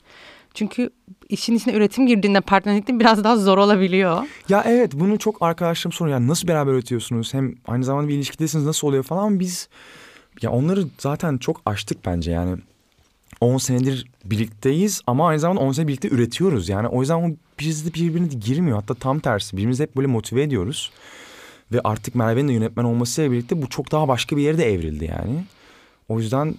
Çünkü 0.53 0.89
işin 1.29 1.55
içine 1.55 1.73
üretim 1.73 2.07
girdiğinde 2.07 2.41
partnerlikte 2.41 2.99
biraz 2.99 3.23
daha 3.23 3.37
zor 3.37 3.57
olabiliyor. 3.57 4.23
Ya 4.49 4.63
evet 4.65 4.91
bunu 4.93 5.19
çok 5.19 5.41
arkadaşlarım 5.41 5.91
soruyor. 5.91 6.17
Yani 6.17 6.27
nasıl 6.27 6.47
beraber 6.47 6.71
üretiyorsunuz? 6.71 7.33
Hem 7.33 7.55
aynı 7.67 7.83
zamanda 7.83 8.07
bir 8.07 8.13
ilişkidesiniz 8.13 8.65
nasıl 8.65 8.87
oluyor 8.87 9.03
falan. 9.03 9.39
Biz 9.39 9.69
ya 10.41 10.51
onları 10.51 10.83
zaten 10.97 11.37
çok 11.37 11.61
aştık 11.65 12.05
bence 12.05 12.31
yani. 12.31 12.57
10 13.41 13.57
senedir 13.57 14.05
birlikteyiz 14.25 15.01
ama 15.07 15.27
aynı 15.27 15.39
zamanda 15.39 15.61
10 15.61 15.71
sene 15.71 15.87
birlikte 15.87 16.09
üretiyoruz. 16.09 16.69
Yani 16.69 16.87
o 16.87 16.99
yüzden 16.99 17.15
o 17.15 17.35
bizde 17.59 17.93
birbirine 17.93 18.27
girmiyor. 18.27 18.77
Hatta 18.77 18.93
tam 18.93 19.19
tersi 19.19 19.57
birbirimizi 19.57 19.83
hep 19.83 19.95
böyle 19.95 20.07
motive 20.07 20.43
ediyoruz. 20.43 20.91
Ve 21.71 21.81
artık 21.83 22.15
Merve'nin 22.15 22.47
de 22.47 22.53
yönetmen 22.53 22.83
olmasıyla 22.83 23.31
birlikte 23.31 23.61
bu 23.61 23.69
çok 23.69 23.91
daha 23.91 24.07
başka 24.07 24.37
bir 24.37 24.41
yere 24.41 24.57
de 24.57 24.73
evrildi 24.73 25.05
yani. 25.05 25.43
O 26.09 26.19
yüzden 26.19 26.55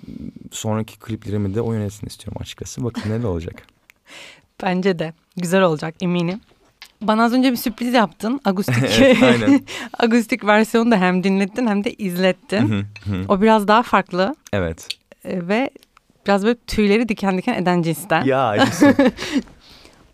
sonraki 0.51 0.99
kliplerimi 0.99 1.55
de 1.55 1.61
o 1.61 1.73
yönetsin 1.73 2.07
istiyorum 2.07 2.43
açıkçası. 2.43 2.85
Bakın 2.85 3.11
ne 3.11 3.23
de 3.23 3.27
olacak. 3.27 3.67
Bence 4.63 4.99
de 4.99 5.13
güzel 5.37 5.63
olacak 5.63 5.95
eminim. 6.01 6.41
Bana 7.01 7.25
az 7.25 7.33
önce 7.33 7.53
bir 7.53 7.57
sürpriz 7.57 7.95
yaptın. 7.95 8.41
Agustik 8.45 8.85
evet. 9.01 9.63
Agustik 9.99 10.45
versiyonu 10.47 10.91
da 10.91 10.97
hem 10.97 11.25
dinlettin 11.25 11.67
hem 11.67 11.85
de 11.85 11.95
izlettin. 11.95 12.87
o 13.29 13.41
biraz 13.43 13.69
daha 13.69 13.83
farklı. 13.83 14.35
Evet. 14.53 14.89
Ee, 15.25 15.49
ve 15.49 15.71
biraz 16.27 16.45
böyle 16.45 16.59
tüyleri 16.67 17.09
diken 17.09 17.39
diken 17.39 17.55
eden 17.55 17.83
cinsten. 17.83 18.25
Ya 18.25 18.57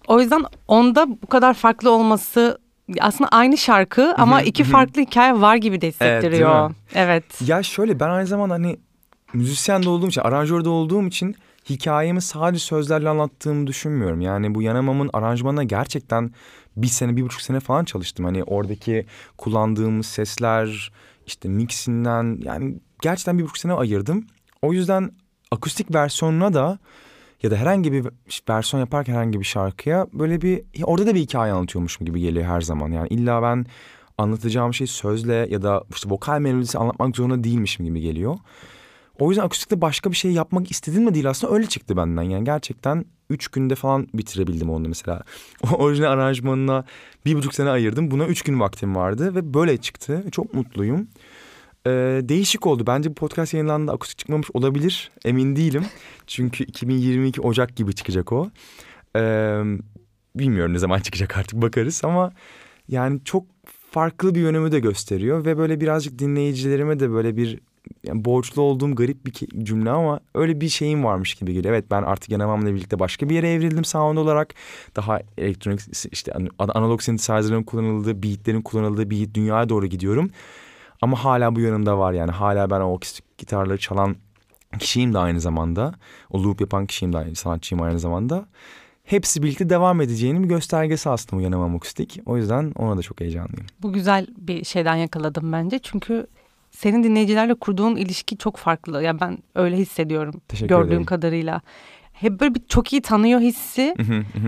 O 0.08 0.20
yüzden 0.20 0.44
onda 0.68 1.08
bu 1.22 1.26
kadar 1.26 1.54
farklı 1.54 1.90
olması 1.90 2.58
aslında 3.00 3.28
aynı 3.28 3.56
şarkı 3.56 4.14
ama 4.18 4.42
iki 4.42 4.64
farklı 4.64 5.02
hikaye 5.02 5.40
var 5.40 5.56
gibi 5.56 5.80
de 5.80 5.88
hissettiriyor. 5.88 6.64
Evet, 6.66 6.76
evet. 6.94 7.48
Ya 7.48 7.62
şöyle 7.62 8.00
ben 8.00 8.08
aynı 8.08 8.26
zamanda 8.26 8.54
hani 8.54 8.78
müzisyen 9.32 9.82
de 9.82 9.88
olduğum 9.88 10.08
için, 10.08 10.20
aranjör 10.20 10.64
de 10.64 10.68
olduğum 10.68 11.06
için 11.06 11.36
hikayemi 11.70 12.22
sadece 12.22 12.64
sözlerle 12.64 13.08
anlattığımı 13.08 13.66
düşünmüyorum. 13.66 14.20
Yani 14.20 14.54
bu 14.54 14.62
Yanamam'ın 14.62 15.10
aranjmanına 15.12 15.64
gerçekten 15.64 16.30
bir 16.76 16.86
sene, 16.86 17.16
bir 17.16 17.22
buçuk 17.22 17.40
sene 17.40 17.60
falan 17.60 17.84
çalıştım. 17.84 18.24
Hani 18.24 18.44
oradaki 18.44 19.06
kullandığımız 19.38 20.06
sesler, 20.06 20.92
işte 21.26 21.48
mixinden 21.48 22.38
yani 22.42 22.76
gerçekten 23.02 23.38
bir 23.38 23.42
buçuk 23.42 23.58
sene 23.58 23.72
ayırdım. 23.72 24.26
O 24.62 24.72
yüzden 24.72 25.10
akustik 25.50 25.94
versiyonuna 25.94 26.54
da 26.54 26.78
ya 27.42 27.50
da 27.50 27.56
herhangi 27.56 27.92
bir 27.92 28.06
versiyon 28.48 28.80
yaparken 28.80 29.12
herhangi 29.12 29.40
bir 29.40 29.44
şarkıya 29.44 30.06
böyle 30.12 30.40
bir 30.40 30.62
orada 30.82 31.06
da 31.06 31.14
bir 31.14 31.20
hikaye 31.20 31.52
anlatıyormuşum 31.52 32.06
gibi 32.06 32.20
geliyor 32.20 32.46
her 32.46 32.60
zaman. 32.60 32.92
Yani 32.92 33.08
illa 33.08 33.42
ben 33.42 33.66
anlatacağım 34.18 34.74
şey 34.74 34.86
sözle 34.86 35.46
ya 35.50 35.62
da 35.62 35.84
işte 35.90 36.10
vokal 36.10 36.40
melodisi 36.40 36.78
anlatmak 36.78 37.16
zorunda 37.16 37.44
değilmişim 37.44 37.86
gibi 37.86 38.00
geliyor. 38.00 38.36
O 39.18 39.30
yüzden 39.30 39.44
akustikte 39.44 39.80
başka 39.80 40.10
bir 40.10 40.16
şey 40.16 40.32
yapmak 40.32 40.70
istedim 40.70 41.04
mi 41.04 41.14
değil 41.14 41.30
aslında 41.30 41.54
öyle 41.54 41.66
çıktı 41.66 41.96
benden. 41.96 42.22
Yani 42.22 42.44
gerçekten 42.44 43.04
üç 43.30 43.48
günde 43.48 43.74
falan 43.74 44.08
bitirebildim 44.14 44.70
onu 44.70 44.88
mesela. 44.88 45.22
O 45.72 45.76
orijinal 45.76 46.10
aranjmanına 46.10 46.84
bir 47.26 47.34
buçuk 47.34 47.54
sene 47.54 47.70
ayırdım. 47.70 48.10
Buna 48.10 48.26
üç 48.26 48.42
gün 48.42 48.60
vaktim 48.60 48.96
vardı 48.96 49.34
ve 49.34 49.54
böyle 49.54 49.76
çıktı. 49.76 50.24
Çok 50.32 50.54
mutluyum. 50.54 51.08
Ee, 51.88 52.28
değişik 52.28 52.66
oldu. 52.66 52.86
Bence 52.86 53.10
bu 53.10 53.14
podcast 53.14 53.54
yayınlandığında 53.54 53.92
akustik 53.92 54.18
çıkmamış 54.18 54.48
olabilir. 54.54 55.10
Emin 55.24 55.56
değilim. 55.56 55.84
Çünkü 56.26 56.64
2022 56.64 57.40
Ocak 57.40 57.76
gibi 57.76 57.94
çıkacak 57.94 58.32
o. 58.32 58.50
Ee, 59.16 59.62
bilmiyorum 60.34 60.72
ne 60.72 60.78
zaman 60.78 61.00
çıkacak 61.00 61.36
artık 61.36 61.62
bakarız 61.62 62.00
ama 62.04 62.32
yani 62.88 63.20
çok 63.24 63.44
farklı 63.90 64.34
bir 64.34 64.40
yönümü 64.40 64.72
de 64.72 64.80
gösteriyor 64.80 65.44
ve 65.44 65.58
böyle 65.58 65.80
birazcık 65.80 66.18
dinleyicilerime 66.18 67.00
de 67.00 67.10
böyle 67.10 67.36
bir 67.36 67.58
yani 68.04 68.24
borçlu 68.24 68.62
olduğum 68.62 68.94
garip 68.94 69.26
bir 69.26 69.64
cümle 69.64 69.90
ama 69.90 70.20
öyle 70.34 70.60
bir 70.60 70.68
şeyim 70.68 71.04
varmış 71.04 71.34
gibi 71.34 71.52
geliyor. 71.52 71.74
Evet 71.74 71.84
ben 71.90 72.02
artık 72.02 72.30
Yanamam'la 72.30 72.74
birlikte 72.74 72.98
başka 72.98 73.28
bir 73.28 73.34
yere 73.34 73.52
evrildim 73.52 73.84
sound 73.84 74.16
olarak. 74.16 74.54
Daha 74.96 75.20
elektronik 75.38 75.80
işte 76.12 76.32
analog 76.58 77.02
synthesizer'ın 77.02 77.62
kullanıldığı, 77.62 78.22
beatlerin 78.22 78.62
kullanıldığı 78.62 79.10
bir 79.10 79.34
dünyaya 79.34 79.68
doğru 79.68 79.86
gidiyorum. 79.86 80.30
Ama 81.02 81.24
hala 81.24 81.56
bu 81.56 81.60
yanımda 81.60 81.98
var 81.98 82.12
yani 82.12 82.30
hala 82.30 82.70
ben 82.70 82.80
o 82.80 82.96
akustik 82.96 83.38
gitarları 83.38 83.78
çalan 83.78 84.16
kişiyim 84.78 85.14
de 85.14 85.18
aynı 85.18 85.40
zamanda. 85.40 85.94
O 86.30 86.42
loop 86.42 86.60
yapan 86.60 86.86
kişiyim 86.86 87.12
de 87.12 87.18
aynı 87.18 87.34
sanatçıyım 87.34 87.82
aynı 87.84 87.98
zamanda. 87.98 88.46
Hepsi 89.04 89.42
birlikte 89.42 89.70
devam 89.70 90.00
edeceğinin 90.00 90.42
bir 90.42 90.48
göstergesi 90.48 91.10
aslında 91.10 91.36
bu 91.40 91.44
Yanamam 91.44 91.76
Akustik. 91.76 92.20
O 92.26 92.36
yüzden 92.36 92.72
ona 92.76 92.96
da 92.96 93.02
çok 93.02 93.20
heyecanlıyım. 93.20 93.66
Bu 93.82 93.92
güzel 93.92 94.26
bir 94.38 94.64
şeyden 94.64 94.96
yakaladım 94.96 95.52
bence. 95.52 95.78
Çünkü 95.78 96.26
senin 96.70 97.04
dinleyicilerle 97.04 97.54
kurduğun 97.54 97.96
ilişki 97.96 98.38
çok 98.38 98.56
farklı. 98.56 99.02
Ya 99.02 99.20
ben 99.20 99.38
öyle 99.54 99.76
hissediyorum 99.76 100.34
Teşekkür 100.48 100.68
gördüğüm 100.68 100.88
ederim. 100.88 101.04
kadarıyla. 101.04 101.60
Hep 102.20 102.40
böyle 102.40 102.54
bir 102.54 102.60
çok 102.68 102.92
iyi 102.92 103.02
tanıyor 103.02 103.40
hissi 103.40 103.94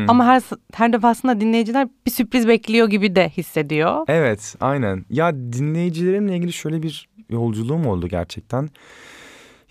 ama 0.09 0.25
her 0.25 0.43
her 0.75 0.93
defasında 0.93 1.41
dinleyiciler 1.41 1.89
bir 2.07 2.11
sürpriz 2.11 2.49
bekliyor 2.49 2.89
gibi 2.89 3.17
de 3.17 3.29
hissediyor. 3.29 4.05
Evet, 4.09 4.55
aynen. 4.61 5.05
Ya 5.11 5.35
dinleyicilerimle 5.35 6.37
ilgili 6.37 6.53
şöyle 6.53 6.83
bir 6.83 7.09
yolculuğum 7.31 7.89
oldu 7.89 8.09
gerçekten. 8.09 8.71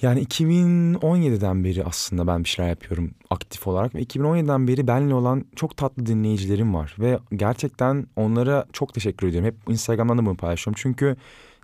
Yani 0.02 0.24
2017'den 0.24 1.64
beri 1.64 1.84
aslında 1.84 2.28
ben 2.28 2.44
bir 2.44 2.50
şeyler 2.50 2.70
yapıyorum 2.70 3.12
aktif 3.30 3.68
olarak 3.68 3.96
ve 3.96 4.02
2017'den 4.04 4.68
beri 4.68 4.88
benle 4.88 5.14
olan 5.14 5.46
çok 5.56 5.78
tatlı 5.78 6.06
dinleyicilerim 6.06 6.74
var 6.74 6.96
ve 7.00 7.20
gerçekten 7.36 8.08
onlara 8.16 8.66
çok 8.74 8.94
teşekkür 8.94 9.28
ediyorum. 9.28 9.48
Hep 9.48 9.56
Instagram'dan 9.70 10.18
da 10.18 10.26
bunu 10.26 10.38
paylaşıyorum 10.38 10.80
çünkü 10.82 11.16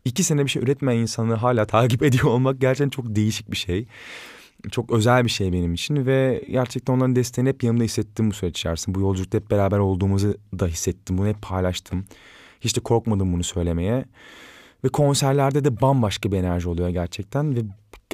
iki 0.05 0.23
sene 0.23 0.45
bir 0.45 0.49
şey 0.49 0.63
üretmeyen 0.63 1.01
insanı 1.01 1.33
hala 1.33 1.65
takip 1.65 2.03
ediyor 2.07 2.23
olmak 2.23 2.61
gerçekten 2.61 2.89
çok 2.89 3.15
değişik 3.15 3.51
bir 3.51 3.57
şey. 3.57 3.87
Çok 4.71 4.91
özel 4.91 5.25
bir 5.25 5.29
şey 5.29 5.53
benim 5.53 5.73
için 5.73 6.05
ve 6.05 6.43
gerçekten 6.51 6.93
onların 6.93 7.15
desteğini 7.15 7.49
hep 7.49 7.63
yanımda 7.63 7.83
hissettim 7.83 8.29
bu 8.29 8.33
süreç 8.33 8.59
içerisinde. 8.59 8.95
Bu 8.95 9.01
yolculukta 9.01 9.37
hep 9.37 9.51
beraber 9.51 9.77
olduğumuzu 9.77 10.35
da 10.59 10.67
hissettim. 10.67 11.17
Bunu 11.17 11.27
hep 11.27 11.41
paylaştım. 11.41 12.05
Hiç 12.61 12.77
de 12.77 12.79
korkmadım 12.79 13.33
bunu 13.33 13.43
söylemeye. 13.43 14.05
Ve 14.83 14.89
konserlerde 14.89 15.63
de 15.63 15.81
bambaşka 15.81 16.31
bir 16.31 16.37
enerji 16.37 16.69
oluyor 16.69 16.89
gerçekten. 16.89 17.55
Ve 17.55 17.59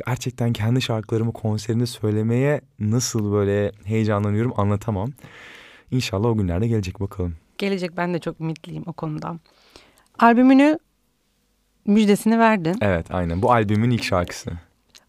gerçekten 0.07 0.53
kendi 0.53 0.81
şarkılarımı 0.81 1.33
konserinde 1.33 1.85
söylemeye 1.85 2.61
nasıl 2.79 3.31
böyle 3.31 3.71
heyecanlanıyorum 3.83 4.53
anlatamam. 4.59 5.11
İnşallah 5.91 6.29
o 6.29 6.37
günlerde 6.37 6.67
gelecek 6.67 6.99
bakalım. 6.99 7.35
Gelecek 7.57 7.97
ben 7.97 8.13
de 8.13 8.19
çok 8.19 8.41
ümitliyim 8.41 8.83
o 8.85 8.93
konuda. 8.93 9.39
Albümünü 10.19 10.79
müjdesini 11.85 12.39
verdin. 12.39 12.77
Evet 12.81 13.05
aynen 13.11 13.41
bu 13.41 13.51
albümün 13.51 13.89
ilk 13.89 14.03
şarkısı. 14.03 14.51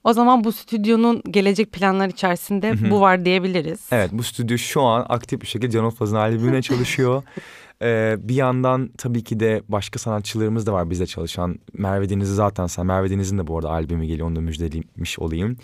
O 0.04 0.12
zaman 0.12 0.44
bu 0.44 0.52
stüdyonun 0.52 1.22
gelecek 1.30 1.72
planlar 1.72 2.08
içerisinde 2.08 2.90
bu 2.90 3.00
var 3.00 3.24
diyebiliriz. 3.24 3.80
Evet 3.92 4.10
bu 4.12 4.22
stüdyo 4.22 4.58
şu 4.58 4.82
an 4.82 5.06
aktif 5.08 5.40
bir 5.42 5.46
şekilde 5.46 5.70
Can 5.70 5.84
Oflaz'ın 5.84 6.16
albümüne 6.16 6.62
çalışıyor. 6.62 7.22
Ee, 7.82 8.16
bir 8.20 8.34
yandan 8.34 8.90
tabii 8.98 9.24
ki 9.24 9.40
de 9.40 9.62
başka 9.68 9.98
sanatçılarımız 9.98 10.66
da 10.66 10.72
var 10.72 10.90
bizle 10.90 11.06
çalışan. 11.06 11.58
Merve 11.72 12.08
Deniz'i 12.08 12.34
zaten 12.34 12.66
sen. 12.66 12.86
Merve 12.86 13.10
Deniz'in 13.10 13.38
de 13.38 13.46
bu 13.46 13.56
arada 13.56 13.70
albümü 13.70 14.06
geliyor. 14.06 14.28
Onu 14.28 14.36
da 14.36 14.40
müjdelemiş 14.40 15.18
olayım. 15.18 15.56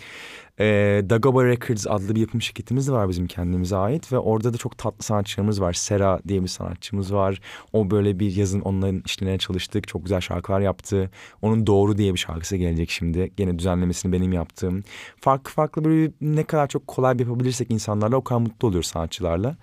Ee, 0.59 1.01
Dagoba 1.09 1.45
Records 1.45 1.87
adlı 1.87 2.15
bir 2.15 2.21
yapım 2.21 2.41
şirketimiz 2.41 2.87
de 2.87 2.91
var 2.91 3.09
bizim 3.09 3.27
kendimize 3.27 3.75
ait. 3.75 4.13
Ve 4.13 4.17
orada 4.17 4.53
da 4.53 4.57
çok 4.57 4.77
tatlı 4.77 5.03
sanatçılarımız 5.03 5.61
var. 5.61 5.73
Sera 5.73 6.19
diye 6.27 6.43
bir 6.43 6.47
sanatçımız 6.47 7.13
var. 7.13 7.41
O 7.73 7.91
böyle 7.91 8.19
bir 8.19 8.35
yazın 8.35 8.61
onların 8.61 9.01
işlerine 9.05 9.37
çalıştık. 9.37 9.87
Çok 9.87 10.03
güzel 10.03 10.21
şarkılar 10.21 10.59
yaptı. 10.59 11.11
Onun 11.41 11.67
Doğru 11.67 11.97
diye 11.97 12.13
bir 12.13 12.19
şarkısı 12.19 12.55
gelecek 12.55 12.89
şimdi. 12.89 13.31
Gene 13.37 13.59
düzenlemesini 13.59 14.11
benim 14.11 14.33
yaptığım. 14.33 14.83
Farklı 15.21 15.51
farklı 15.51 15.83
böyle 15.85 16.11
ne 16.21 16.43
kadar 16.43 16.67
çok 16.67 16.87
kolay 16.87 17.17
yapabilirsek 17.19 17.71
insanlarla 17.71 18.17
o 18.17 18.23
kadar 18.23 18.39
mutlu 18.39 18.67
oluyoruz 18.67 18.87
sanatçılarla. 18.87 19.57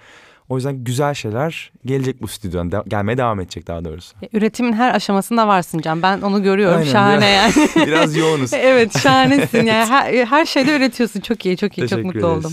O 0.49 0.57
yüzden 0.57 0.85
güzel 0.85 1.15
şeyler 1.15 1.73
gelecek 1.87 2.23
bu 2.23 2.29
stüdyodan. 2.29 2.73
De- 2.73 2.83
gelmeye 2.89 3.19
devam 3.19 3.41
edecek 3.41 3.67
daha 3.67 3.85
doğrusu. 3.85 4.17
Üretimin 4.33 4.73
her 4.73 4.95
aşamasında 4.95 5.49
varsın 5.49 5.79
Can. 5.79 6.03
Ben 6.03 6.21
onu 6.21 6.43
görüyorum. 6.43 6.79
Aynen, 6.79 6.93
Şahane 6.93 7.27
yani. 7.31 7.53
Biraz 7.87 8.17
yoğunuz. 8.17 8.53
evet 8.53 8.99
şahanesin 8.99 9.65
yani 9.67 9.87
her, 9.91 10.27
her 10.27 10.45
şeyde 10.45 10.77
üretiyorsun. 10.77 11.21
Çok 11.21 11.47
iyi 11.47 11.57
çok 11.57 11.79
iyi 11.79 11.81
çok 11.81 11.89
Teşekkür 11.89 12.05
mutlu 12.05 12.19
ederiz. 12.21 12.37
oldum. 12.45 12.53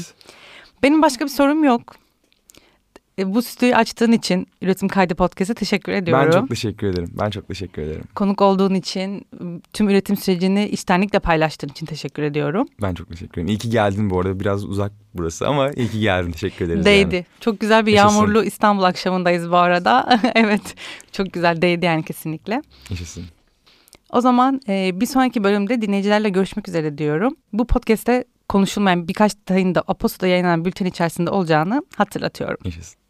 Benim 0.84 1.01
başka 1.01 1.25
bir 1.25 1.29
sorum 1.29 1.63
yok. 1.63 1.95
E, 3.19 3.34
bu 3.34 3.41
stüdyoyu 3.41 3.76
açtığın 3.76 4.12
için 4.12 4.47
Üretim 4.62 4.88
Kaydı 4.88 5.15
Podcast'a 5.15 5.54
teşekkür 5.54 5.91
ediyorum. 5.91 6.26
Ben 6.26 6.39
çok 6.39 6.49
teşekkür 6.49 6.88
ederim. 6.88 7.12
Ben 7.19 7.30
çok 7.30 7.47
teşekkür 7.47 7.82
ederim. 7.82 8.04
Konuk 8.15 8.41
olduğun 8.41 8.73
için, 8.73 9.26
tüm 9.73 9.89
üretim 9.89 10.17
sürecini 10.17 10.69
içtenlikle 10.69 11.19
paylaştığın 11.19 11.67
için 11.69 11.86
teşekkür 11.86 12.23
ediyorum. 12.23 12.67
Ben 12.82 12.93
çok 12.93 13.10
teşekkür 13.10 13.34
ederim. 13.34 13.47
İyi 13.47 13.58
ki 13.58 13.69
geldin 13.69 14.10
bu 14.10 14.19
arada. 14.19 14.39
Biraz 14.39 14.65
uzak 14.65 14.91
burası 15.13 15.47
ama 15.47 15.71
iyi 15.71 15.89
ki 15.89 15.99
geldin. 15.99 16.32
Teşekkür 16.32 16.65
ederiz. 16.65 16.86
Değdi. 16.86 17.15
yani. 17.15 17.26
Çok 17.39 17.60
güzel 17.60 17.86
bir 17.86 17.91
Yaşasın. 17.91 18.15
yağmurlu 18.15 18.43
İstanbul 18.43 18.84
akşamındayız 18.84 19.52
bu 19.52 19.58
arada. 19.58 20.19
evet. 20.36 20.76
Çok 21.12 21.34
güzel 21.34 21.62
değdi 21.62 21.86
yani 21.86 22.04
kesinlikle. 22.04 22.62
Yaşasın. 22.89 23.23
O 24.10 24.21
zaman 24.21 24.62
e, 24.67 24.91
bir 25.02 25.06
sonraki 25.06 25.43
bölümde 25.43 25.82
dinleyicilerle 25.82 26.30
görüşmek 26.30 26.69
üzere 26.69 26.97
diyorum. 26.97 27.36
Bu 27.54 27.67
podcast'te 27.67 28.23
konuşulmayan 28.49 29.08
birkaç 29.08 29.38
detayın 29.38 29.76
da 29.76 29.84
Aposto'da 29.88 30.28
yayınlanan 30.28 30.65
bülten 30.65 30.86
içerisinde 30.86 31.30
olacağını 31.30 31.84
hatırlatıyorum. 31.97 32.58
Yaşasın. 32.65 33.03